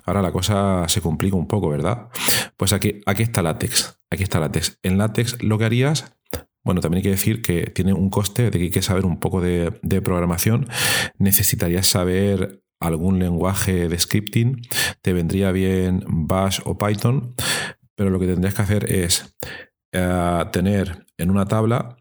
Ahora 0.04 0.22
la 0.22 0.32
cosa 0.32 0.84
se 0.88 1.00
complica 1.00 1.36
un 1.36 1.48
poco, 1.48 1.68
¿verdad? 1.68 2.08
Pues 2.56 2.72
aquí, 2.72 3.00
aquí 3.06 3.22
está 3.22 3.42
látex. 3.42 3.98
Aquí 4.10 4.22
está 4.22 4.40
látex. 4.40 4.78
En 4.82 4.98
látex 4.98 5.42
lo 5.42 5.58
que 5.58 5.64
harías, 5.64 6.14
bueno, 6.64 6.80
también 6.80 6.98
hay 6.98 7.02
que 7.02 7.10
decir 7.10 7.42
que 7.42 7.66
tiene 7.66 7.92
un 7.92 8.08
coste 8.10 8.44
de 8.44 8.50
que 8.50 8.64
hay 8.64 8.70
que 8.70 8.82
saber 8.82 9.04
un 9.04 9.20
poco 9.20 9.40
de, 9.40 9.70
programación. 10.02 10.68
Necesitarías 11.18 11.86
saber 11.86 12.62
algún 12.80 13.18
lenguaje 13.18 13.88
de 13.88 13.98
scripting. 13.98 14.62
Te 15.02 15.12
vendría 15.12 15.52
bien 15.52 16.04
Bash 16.06 16.60
o 16.64 16.78
Python. 16.78 17.34
Pero 17.94 18.10
lo 18.10 18.18
que 18.18 18.26
tendrías 18.26 18.54
que 18.54 18.62
hacer 18.62 18.90
es 18.90 19.36
eh, 19.92 20.44
tener 20.52 21.06
en 21.18 21.30
una 21.30 21.44
tabla 21.46 21.96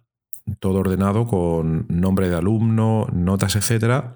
todo 0.60 0.80
ordenado 0.80 1.26
con 1.26 1.86
nombre 1.90 2.30
de 2.30 2.36
alumno, 2.36 3.08
notas, 3.14 3.56
etcétera, 3.56 4.16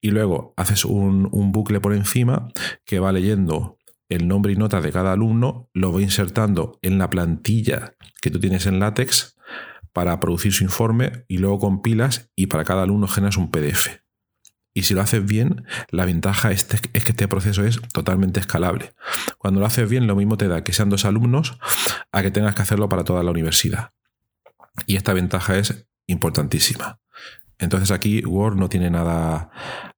y 0.00 0.10
luego 0.10 0.54
haces 0.56 0.84
un, 0.84 1.30
bucle 1.52 1.80
por 1.80 1.94
encima 1.94 2.48
que 2.84 2.98
va 2.98 3.12
leyendo 3.12 3.78
el 4.08 4.28
nombre 4.28 4.52
y 4.52 4.56
notas 4.56 4.82
de 4.82 4.92
cada 4.92 5.12
alumno, 5.12 5.70
lo 5.72 5.92
va 5.92 6.02
insertando 6.02 6.78
en 6.82 6.98
la 6.98 7.08
plantilla 7.08 7.94
que 8.20 8.30
tú 8.30 8.40
tienes 8.40 8.66
en 8.66 8.78
látex 8.78 9.36
para 9.92 10.18
producir 10.20 10.52
su 10.52 10.64
informe 10.64 11.24
y 11.28 11.38
luego 11.38 11.58
compilas 11.58 12.30
y 12.36 12.46
para 12.46 12.64
cada 12.64 12.82
alumno 12.82 13.08
generas 13.08 13.36
un 13.36 13.50
PDF. 13.50 14.02
Y 14.74 14.84
si 14.84 14.94
lo 14.94 15.02
haces 15.02 15.24
bien, 15.24 15.66
la 15.90 16.06
ventaja 16.06 16.50
es, 16.50 16.64
que 16.64 16.90
este 16.94 17.28
proceso 17.28 17.64
es 17.64 17.80
totalmente 17.92 18.40
escalable. 18.40 18.94
Cuando 19.38 19.60
lo 19.60 19.66
haces 19.66 19.88
bien, 19.88 20.06
lo 20.06 20.16
mismo 20.16 20.38
te 20.38 20.48
da 20.48 20.64
que 20.64 20.72
sean 20.72 20.88
dos 20.88 21.04
alumnos 21.04 21.58
a 22.10 22.22
que 22.22 22.30
tengas 22.30 22.54
que 22.54 22.62
hacerlo 22.62 22.88
para 22.88 23.04
toda 23.04 23.22
la 23.22 23.30
universidad. 23.30 23.92
Y 24.86 24.96
esta 24.96 25.12
ventaja 25.12 25.56
es 25.58 25.86
importantísima. 26.06 27.00
Entonces 27.58 27.90
aquí 27.90 28.24
Word 28.24 28.56
no 28.56 28.68
tiene 28.68 28.90
nada, 28.90 29.50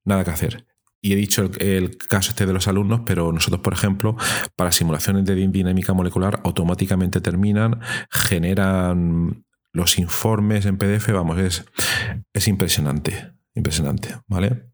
nada 0.04 0.24
que 0.24 0.30
hacer. 0.30 0.66
Y 1.00 1.12
he 1.12 1.16
dicho 1.16 1.50
el, 1.58 1.98
caso 1.98 2.30
este 2.30 2.46
de 2.46 2.54
los 2.54 2.66
alumnos, 2.66 3.02
pero 3.04 3.30
nosotros, 3.30 3.60
por 3.60 3.74
ejemplo, 3.74 4.16
para 4.56 4.72
simulaciones 4.72 5.26
de 5.26 5.34
dinámica 5.34 5.92
molecular, 5.92 6.40
automáticamente 6.44 7.20
terminan, 7.20 7.80
generan 8.10 9.44
los 9.72 9.98
informes 9.98 10.64
en 10.64 10.78
PDF, 10.78 11.10
vamos, 11.12 11.38
es, 11.38 11.64
es 12.32 12.48
impresionante, 12.48 13.32
impresionante, 13.54 14.16
¿vale? 14.28 14.70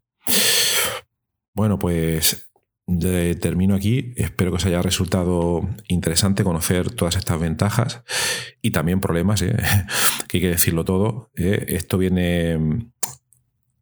Bueno, 1.53 1.79
pues 1.79 2.50
termino 2.99 3.75
aquí. 3.75 4.13
Espero 4.15 4.51
que 4.51 4.57
os 4.57 4.65
haya 4.65 4.81
resultado 4.81 5.67
interesante 5.87 6.43
conocer 6.43 6.91
todas 6.91 7.15
estas 7.15 7.39
ventajas 7.39 8.03
y 8.61 8.71
también 8.71 8.99
problemas, 8.99 9.41
¿eh? 9.41 9.55
que 10.27 10.37
hay 10.37 10.41
que 10.41 10.49
decirlo 10.49 10.85
todo. 10.85 11.29
¿eh? 11.35 11.65
Esto 11.69 11.97
viene 11.97 12.57
mm, 12.57 12.91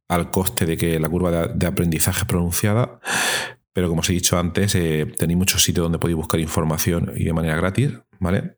al 0.09 0.31
coste 0.31 0.65
de 0.65 0.77
que 0.77 0.99
la 0.99 1.09
curva 1.09 1.47
de, 1.47 1.67
aprendizaje 1.67 2.21
es 2.21 2.25
pronunciada, 2.25 2.99
pero 3.73 3.89
como 3.89 4.01
os 4.01 4.09
he 4.09 4.13
dicho 4.13 4.37
antes, 4.37 4.75
eh, 4.75 5.05
tenéis 5.17 5.37
muchos 5.37 5.63
sitios 5.63 5.85
donde 5.85 5.99
podéis 5.99 6.17
buscar 6.17 6.39
información 6.39 7.11
y 7.15 7.25
de 7.25 7.33
manera 7.33 7.55
gratis, 7.55 7.93
¿vale? 8.19 8.55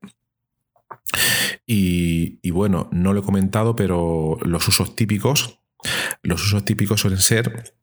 Y, 1.65 2.39
y, 2.41 2.51
bueno, 2.51 2.89
no 2.91 3.13
lo 3.13 3.21
he 3.21 3.23
comentado, 3.23 3.75
pero 3.75 4.37
los 4.41 4.67
usos 4.67 4.95
típicos, 4.95 5.59
los 6.21 6.43
usos 6.43 6.65
típicos 6.65 7.01
suelen 7.01 7.19
ser 7.19 7.73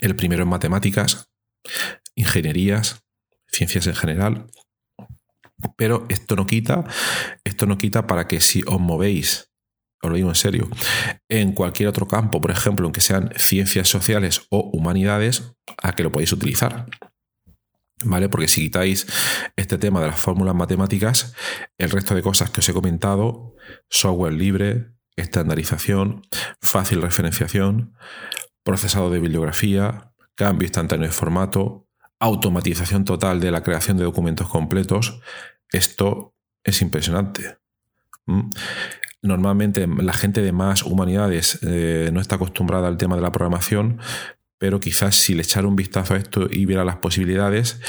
el 0.00 0.16
primero 0.16 0.42
en 0.42 0.48
matemáticas, 0.48 1.31
ingenierías, 2.14 3.02
ciencias 3.48 3.86
en 3.86 3.94
general. 3.94 4.46
Pero 5.76 6.06
esto 6.08 6.36
no 6.36 6.46
quita, 6.46 6.84
esto 7.44 7.66
no 7.66 7.78
quita 7.78 8.06
para 8.06 8.26
que 8.26 8.40
si 8.40 8.62
os 8.66 8.80
movéis, 8.80 9.50
os 10.02 10.10
lo 10.10 10.16
digo 10.16 10.28
en 10.28 10.34
serio, 10.34 10.68
en 11.28 11.52
cualquier 11.52 11.88
otro 11.88 12.08
campo, 12.08 12.40
por 12.40 12.50
ejemplo, 12.50 12.86
aunque 12.86 13.00
sean 13.00 13.32
ciencias 13.36 13.88
sociales 13.88 14.46
o 14.50 14.70
humanidades, 14.72 15.54
a 15.80 15.92
que 15.94 16.02
lo 16.02 16.10
podéis 16.10 16.32
utilizar. 16.32 16.86
¿Vale? 18.04 18.28
Porque 18.28 18.48
si 18.48 18.62
quitáis 18.62 19.06
este 19.54 19.78
tema 19.78 20.00
de 20.00 20.08
las 20.08 20.18
fórmulas 20.18 20.56
matemáticas, 20.56 21.34
el 21.78 21.90
resto 21.90 22.16
de 22.16 22.22
cosas 22.22 22.50
que 22.50 22.60
os 22.60 22.68
he 22.68 22.72
comentado, 22.72 23.54
software 23.88 24.32
libre, 24.32 24.92
estandarización, 25.14 26.22
fácil 26.60 27.02
referenciación, 27.02 27.94
procesado 28.64 29.10
de 29.10 29.20
bibliografía, 29.20 30.11
cambio 30.34 30.66
instantáneo 30.66 31.06
de 31.06 31.12
formato, 31.12 31.88
automatización 32.18 33.04
total 33.04 33.40
de 33.40 33.50
la 33.50 33.62
creación 33.62 33.96
de 33.96 34.04
documentos 34.04 34.48
completos. 34.48 35.20
Esto 35.70 36.34
es 36.64 36.80
impresionante. 36.82 37.58
¿Mm? 38.26 38.50
Normalmente 39.22 39.86
la 39.86 40.12
gente 40.12 40.42
de 40.42 40.52
más 40.52 40.82
humanidades 40.82 41.58
eh, 41.62 42.10
no 42.12 42.20
está 42.20 42.36
acostumbrada 42.36 42.88
al 42.88 42.96
tema 42.96 43.16
de 43.16 43.22
la 43.22 43.32
programación, 43.32 44.00
pero 44.58 44.80
quizás 44.80 45.16
si 45.16 45.34
le 45.34 45.42
echara 45.42 45.66
un 45.66 45.76
vistazo 45.76 46.14
a 46.14 46.16
esto 46.16 46.46
y 46.50 46.66
viera 46.66 46.84
las 46.84 46.96
posibilidades 46.96 47.80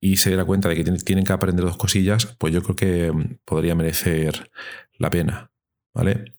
y 0.00 0.18
se 0.18 0.30
diera 0.30 0.44
cuenta 0.44 0.68
de 0.68 0.76
que 0.76 0.84
tienen 0.84 1.24
que 1.24 1.32
aprender 1.32 1.64
dos 1.64 1.76
cosillas, 1.76 2.34
pues 2.38 2.52
yo 2.52 2.62
creo 2.62 2.76
que 2.76 3.12
mm, 3.12 3.38
podría 3.44 3.74
merecer 3.74 4.50
la 4.98 5.10
pena. 5.10 5.50
¿Vale? 5.94 6.34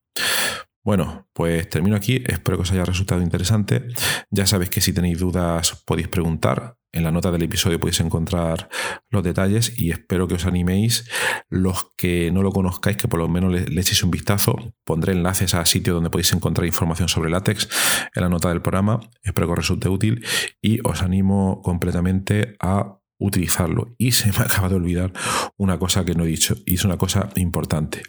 Bueno, 0.85 1.27
pues 1.33 1.67
termino 1.67 1.95
aquí. 1.95 2.23
Espero 2.27 2.57
que 2.57 2.61
os 2.61 2.71
haya 2.71 2.85
resultado 2.85 3.23
interesante. 3.23 3.87
Ya 4.29 4.45
sabéis 4.45 4.69
que 4.69 4.81
si 4.81 4.93
tenéis 4.93 5.17
dudas 5.19 5.83
podéis 5.83 6.07
preguntar. 6.07 6.77
En 6.91 7.03
la 7.03 7.11
nota 7.11 7.29
del 7.29 7.41
episodio 7.41 7.77
podéis 7.77 7.99
encontrar 7.99 8.69
los 9.09 9.21
detalles 9.21 9.77
y 9.77 9.89
espero 9.89 10.27
que 10.27 10.35
os 10.35 10.45
animéis. 10.45 11.09
Los 11.49 11.87
que 11.97 12.29
no 12.31 12.43
lo 12.43 12.51
conozcáis, 12.51 12.97
que 12.97 13.07
por 13.07 13.19
lo 13.19 13.27
menos 13.27 13.51
le, 13.51 13.81
echéis 13.81 14.03
un 14.03 14.11
vistazo. 14.11 14.55
Pondré 14.85 15.13
enlaces 15.13 15.55
a 15.55 15.65
sitios 15.65 15.95
donde 15.95 16.11
podéis 16.11 16.31
encontrar 16.33 16.67
información 16.67 17.09
sobre 17.09 17.31
látex 17.31 17.67
en 18.13 18.21
la 18.21 18.29
nota 18.29 18.49
del 18.49 18.61
programa. 18.61 18.99
Espero 19.23 19.47
que 19.47 19.53
os 19.53 19.57
resulte 19.57 19.89
útil 19.89 20.23
y 20.61 20.79
os 20.87 21.01
animo 21.01 21.61
completamente 21.63 22.55
a 22.59 22.99
utilizarlo. 23.17 23.95
Y 23.97 24.11
se 24.11 24.27
me 24.27 24.37
acaba 24.45 24.69
de 24.69 24.75
olvidar 24.75 25.13
una 25.57 25.77
cosa 25.79 26.05
que 26.05 26.15
no 26.15 26.25
he 26.25 26.27
dicho, 26.27 26.55
y 26.65 26.75
es 26.75 26.85
una 26.85 26.97
cosa 26.97 27.29
importante. 27.35 28.03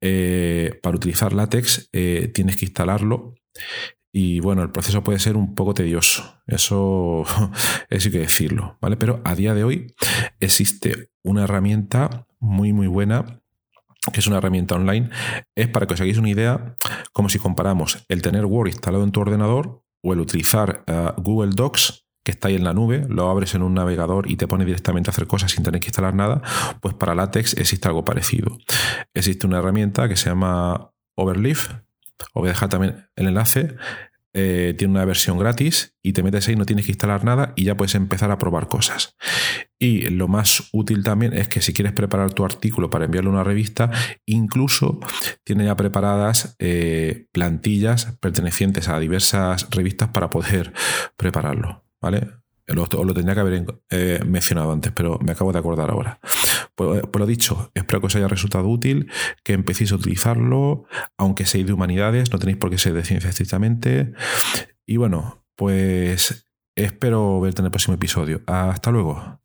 Eh, 0.00 0.78
para 0.82 0.96
utilizar 0.96 1.32
látex 1.32 1.88
eh, 1.92 2.30
tienes 2.34 2.56
que 2.56 2.66
instalarlo. 2.66 3.34
Y 4.12 4.40
bueno, 4.40 4.62
el 4.62 4.70
proceso 4.70 5.04
puede 5.04 5.20
ser 5.20 5.36
un 5.36 5.54
poco 5.54 5.72
tedioso, 5.72 6.42
eso, 6.48 7.24
eso 7.90 8.08
hay 8.08 8.12
que 8.12 8.18
decirlo, 8.18 8.76
¿vale? 8.80 8.96
Pero 8.96 9.20
a 9.24 9.36
día 9.36 9.54
de 9.54 9.62
hoy 9.62 9.94
existe 10.40 11.10
una 11.22 11.44
herramienta 11.44 12.26
muy, 12.40 12.72
muy 12.72 12.88
buena 12.88 13.40
que 14.12 14.20
es 14.20 14.26
una 14.26 14.38
herramienta 14.38 14.74
online, 14.74 15.10
es 15.54 15.68
para 15.68 15.86
que 15.86 15.94
os 15.94 16.00
hagáis 16.00 16.18
una 16.18 16.30
idea, 16.30 16.76
como 17.12 17.28
si 17.28 17.38
comparamos 17.38 18.04
el 18.08 18.22
tener 18.22 18.46
Word 18.46 18.68
instalado 18.68 19.04
en 19.04 19.12
tu 19.12 19.20
ordenador 19.20 19.84
o 20.02 20.12
el 20.12 20.20
utilizar 20.20 20.84
eh, 20.86 21.12
Google 21.18 21.52
Docs 21.54 22.06
que 22.24 22.32
está 22.32 22.48
ahí 22.48 22.54
en 22.54 22.64
la 22.64 22.74
nube, 22.74 23.06
lo 23.08 23.30
abres 23.30 23.54
en 23.54 23.62
un 23.62 23.74
navegador 23.74 24.30
y 24.30 24.36
te 24.36 24.46
pone 24.46 24.64
directamente 24.64 25.10
a 25.10 25.12
hacer 25.12 25.26
cosas 25.26 25.52
sin 25.52 25.64
tener 25.64 25.80
que 25.80 25.88
instalar 25.88 26.14
nada, 26.14 26.42
pues 26.80 26.94
para 26.94 27.14
látex 27.14 27.54
existe 27.54 27.88
algo 27.88 28.04
parecido. 28.04 28.58
Existe 29.14 29.46
una 29.46 29.58
herramienta 29.58 30.08
que 30.08 30.16
se 30.16 30.28
llama 30.28 30.92
Overleaf, 31.16 31.70
os 31.70 32.34
voy 32.34 32.48
a 32.48 32.52
dejar 32.52 32.68
también 32.68 33.08
el 33.16 33.28
enlace, 33.28 33.76
eh, 34.32 34.74
tiene 34.78 34.92
una 34.92 35.04
versión 35.04 35.38
gratis 35.38 35.96
y 36.02 36.12
te 36.12 36.22
metes 36.22 36.46
ahí, 36.46 36.54
no 36.54 36.64
tienes 36.64 36.86
que 36.86 36.92
instalar 36.92 37.24
nada 37.24 37.52
y 37.56 37.64
ya 37.64 37.76
puedes 37.76 37.96
empezar 37.96 38.30
a 38.30 38.38
probar 38.38 38.68
cosas. 38.68 39.16
Y 39.78 40.02
lo 40.10 40.28
más 40.28 40.68
útil 40.72 41.02
también 41.02 41.32
es 41.32 41.48
que 41.48 41.60
si 41.60 41.72
quieres 41.72 41.92
preparar 41.92 42.32
tu 42.32 42.44
artículo 42.44 42.90
para 42.90 43.06
enviarlo 43.06 43.30
a 43.30 43.34
una 43.34 43.44
revista, 43.44 43.90
incluso 44.26 45.00
tiene 45.42 45.64
ya 45.64 45.74
preparadas 45.74 46.54
eh, 46.60 47.26
plantillas 47.32 48.16
pertenecientes 48.20 48.88
a 48.88 49.00
diversas 49.00 49.68
revistas 49.70 50.10
para 50.10 50.30
poder 50.30 50.72
prepararlo. 51.16 51.89
¿Vale? 52.00 52.28
Lo, 52.66 52.86
lo 52.86 53.14
tendría 53.14 53.34
que 53.34 53.40
haber 53.40 53.64
eh, 53.90 54.20
mencionado 54.24 54.70
antes, 54.72 54.92
pero 54.92 55.18
me 55.20 55.32
acabo 55.32 55.52
de 55.52 55.58
acordar 55.58 55.90
ahora. 55.90 56.20
Pues, 56.76 57.02
pues, 57.02 57.20
lo 57.20 57.26
dicho, 57.26 57.70
espero 57.74 58.00
que 58.00 58.06
os 58.06 58.16
haya 58.16 58.28
resultado 58.28 58.68
útil, 58.68 59.10
que 59.42 59.54
empecéis 59.54 59.92
a 59.92 59.96
utilizarlo, 59.96 60.84
aunque 61.18 61.46
seáis 61.46 61.66
de 61.66 61.72
humanidades, 61.72 62.32
no 62.32 62.38
tenéis 62.38 62.58
por 62.58 62.70
qué 62.70 62.78
ser 62.78 62.94
de 62.94 63.04
ciencia 63.04 63.30
estrictamente. 63.30 64.12
Y 64.86 64.96
bueno, 64.96 65.44
pues 65.56 66.46
espero 66.76 67.40
verte 67.40 67.60
en 67.60 67.66
el 67.66 67.70
próximo 67.70 67.94
episodio. 67.94 68.42
Hasta 68.46 68.90
luego. 68.90 69.40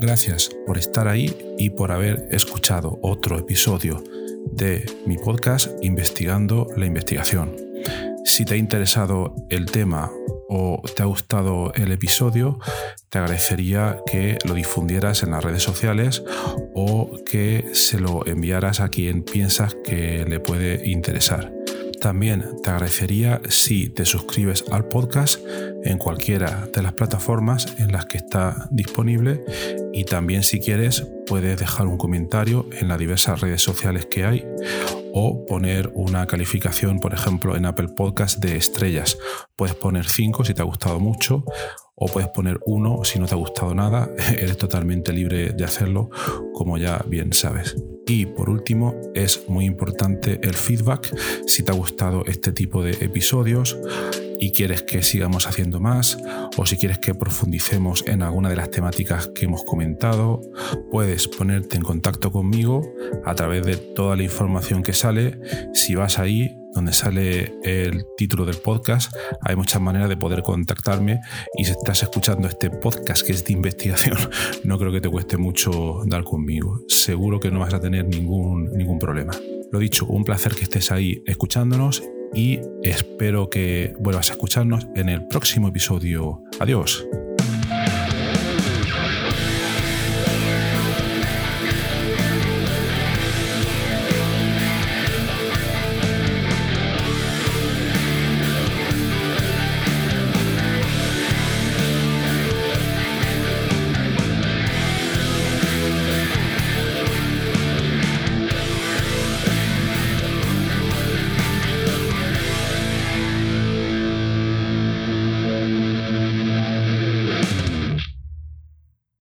Gracias 0.00 0.50
por 0.64 0.78
estar 0.78 1.08
ahí 1.08 1.36
y 1.58 1.70
por 1.70 1.90
haber 1.90 2.28
escuchado 2.30 3.00
otro 3.02 3.36
episodio 3.36 4.04
de 4.52 4.86
mi 5.06 5.18
podcast 5.18 5.72
Investigando 5.82 6.68
la 6.76 6.86
Investigación. 6.86 7.56
Si 8.24 8.44
te 8.44 8.54
ha 8.54 8.56
interesado 8.56 9.34
el 9.50 9.66
tema 9.66 10.08
o 10.48 10.80
te 10.94 11.02
ha 11.02 11.06
gustado 11.06 11.72
el 11.74 11.90
episodio, 11.90 12.60
te 13.08 13.18
agradecería 13.18 13.98
que 14.06 14.38
lo 14.44 14.54
difundieras 14.54 15.24
en 15.24 15.32
las 15.32 15.42
redes 15.42 15.64
sociales 15.64 16.22
o 16.74 17.18
que 17.26 17.70
se 17.72 17.98
lo 17.98 18.24
enviaras 18.24 18.78
a 18.78 18.90
quien 18.90 19.24
piensas 19.24 19.74
que 19.82 20.24
le 20.28 20.38
puede 20.38 20.88
interesar. 20.88 21.57
También 22.00 22.44
te 22.62 22.70
agradecería 22.70 23.40
si 23.48 23.88
te 23.88 24.04
suscribes 24.04 24.64
al 24.70 24.86
podcast 24.86 25.40
en 25.84 25.98
cualquiera 25.98 26.68
de 26.72 26.82
las 26.82 26.92
plataformas 26.92 27.74
en 27.78 27.92
las 27.92 28.06
que 28.06 28.18
está 28.18 28.68
disponible 28.70 29.44
y 29.92 30.04
también 30.04 30.44
si 30.44 30.60
quieres 30.60 31.04
puedes 31.26 31.58
dejar 31.58 31.86
un 31.88 31.98
comentario 31.98 32.68
en 32.72 32.88
las 32.88 32.98
diversas 32.98 33.40
redes 33.40 33.62
sociales 33.62 34.06
que 34.06 34.24
hay 34.24 34.46
o 35.12 35.44
poner 35.46 35.90
una 35.94 36.26
calificación, 36.26 37.00
por 37.00 37.14
ejemplo, 37.14 37.56
en 37.56 37.66
Apple 37.66 37.88
Podcast 37.88 38.38
de 38.38 38.56
estrellas. 38.56 39.18
Puedes 39.56 39.74
poner 39.74 40.06
5 40.06 40.44
si 40.44 40.54
te 40.54 40.62
ha 40.62 40.66
gustado 40.66 41.00
mucho 41.00 41.44
o 41.96 42.06
puedes 42.06 42.28
poner 42.28 42.60
1 42.64 43.04
si 43.04 43.18
no 43.18 43.26
te 43.26 43.34
ha 43.34 43.38
gustado 43.38 43.74
nada. 43.74 44.08
Eres 44.38 44.56
totalmente 44.56 45.12
libre 45.12 45.50
de 45.50 45.64
hacerlo, 45.64 46.10
como 46.54 46.78
ya 46.78 47.04
bien 47.08 47.32
sabes. 47.32 47.76
Y 48.08 48.26
por 48.26 48.48
último, 48.48 48.94
es 49.14 49.48
muy 49.48 49.66
importante 49.66 50.40
el 50.42 50.54
feedback. 50.54 51.14
Si 51.46 51.62
te 51.62 51.70
ha 51.70 51.74
gustado 51.74 52.24
este 52.26 52.52
tipo 52.52 52.82
de 52.82 52.92
episodios, 52.92 53.76
y 54.40 54.52
quieres 54.52 54.82
que 54.82 55.02
sigamos 55.02 55.46
haciendo 55.46 55.80
más 55.80 56.18
o 56.56 56.64
si 56.64 56.76
quieres 56.76 56.98
que 56.98 57.14
profundicemos 57.14 58.04
en 58.06 58.22
alguna 58.22 58.48
de 58.48 58.56
las 58.56 58.70
temáticas 58.70 59.26
que 59.28 59.46
hemos 59.46 59.64
comentado, 59.64 60.40
puedes 60.90 61.28
ponerte 61.28 61.76
en 61.76 61.82
contacto 61.82 62.30
conmigo 62.30 62.82
a 63.24 63.34
través 63.34 63.64
de 63.64 63.76
toda 63.76 64.16
la 64.16 64.22
información 64.22 64.82
que 64.82 64.92
sale. 64.92 65.40
Si 65.74 65.94
vas 65.94 66.18
ahí 66.18 66.56
donde 66.78 66.92
sale 66.92 67.58
el 67.64 68.06
título 68.16 68.44
del 68.44 68.58
podcast, 68.58 69.12
hay 69.40 69.56
muchas 69.56 69.82
maneras 69.82 70.08
de 70.08 70.16
poder 70.16 70.42
contactarme 70.42 71.20
y 71.56 71.64
si 71.64 71.72
estás 71.72 72.04
escuchando 72.04 72.46
este 72.46 72.70
podcast 72.70 73.26
que 73.26 73.32
es 73.32 73.44
de 73.44 73.52
investigación, 73.52 74.16
no 74.64 74.78
creo 74.78 74.92
que 74.92 75.00
te 75.00 75.08
cueste 75.08 75.36
mucho 75.36 76.02
dar 76.06 76.22
conmigo. 76.22 76.80
Seguro 76.86 77.40
que 77.40 77.50
no 77.50 77.58
vas 77.58 77.74
a 77.74 77.80
tener 77.80 78.06
ningún, 78.06 78.70
ningún 78.76 79.00
problema. 79.00 79.32
Lo 79.72 79.80
dicho, 79.80 80.06
un 80.06 80.22
placer 80.22 80.54
que 80.54 80.62
estés 80.62 80.92
ahí 80.92 81.20
escuchándonos 81.26 82.04
y 82.32 82.60
espero 82.84 83.50
que 83.50 83.94
vuelvas 83.98 84.30
a 84.30 84.34
escucharnos 84.34 84.86
en 84.94 85.08
el 85.08 85.26
próximo 85.26 85.66
episodio. 85.66 86.44
Adiós. 86.60 87.04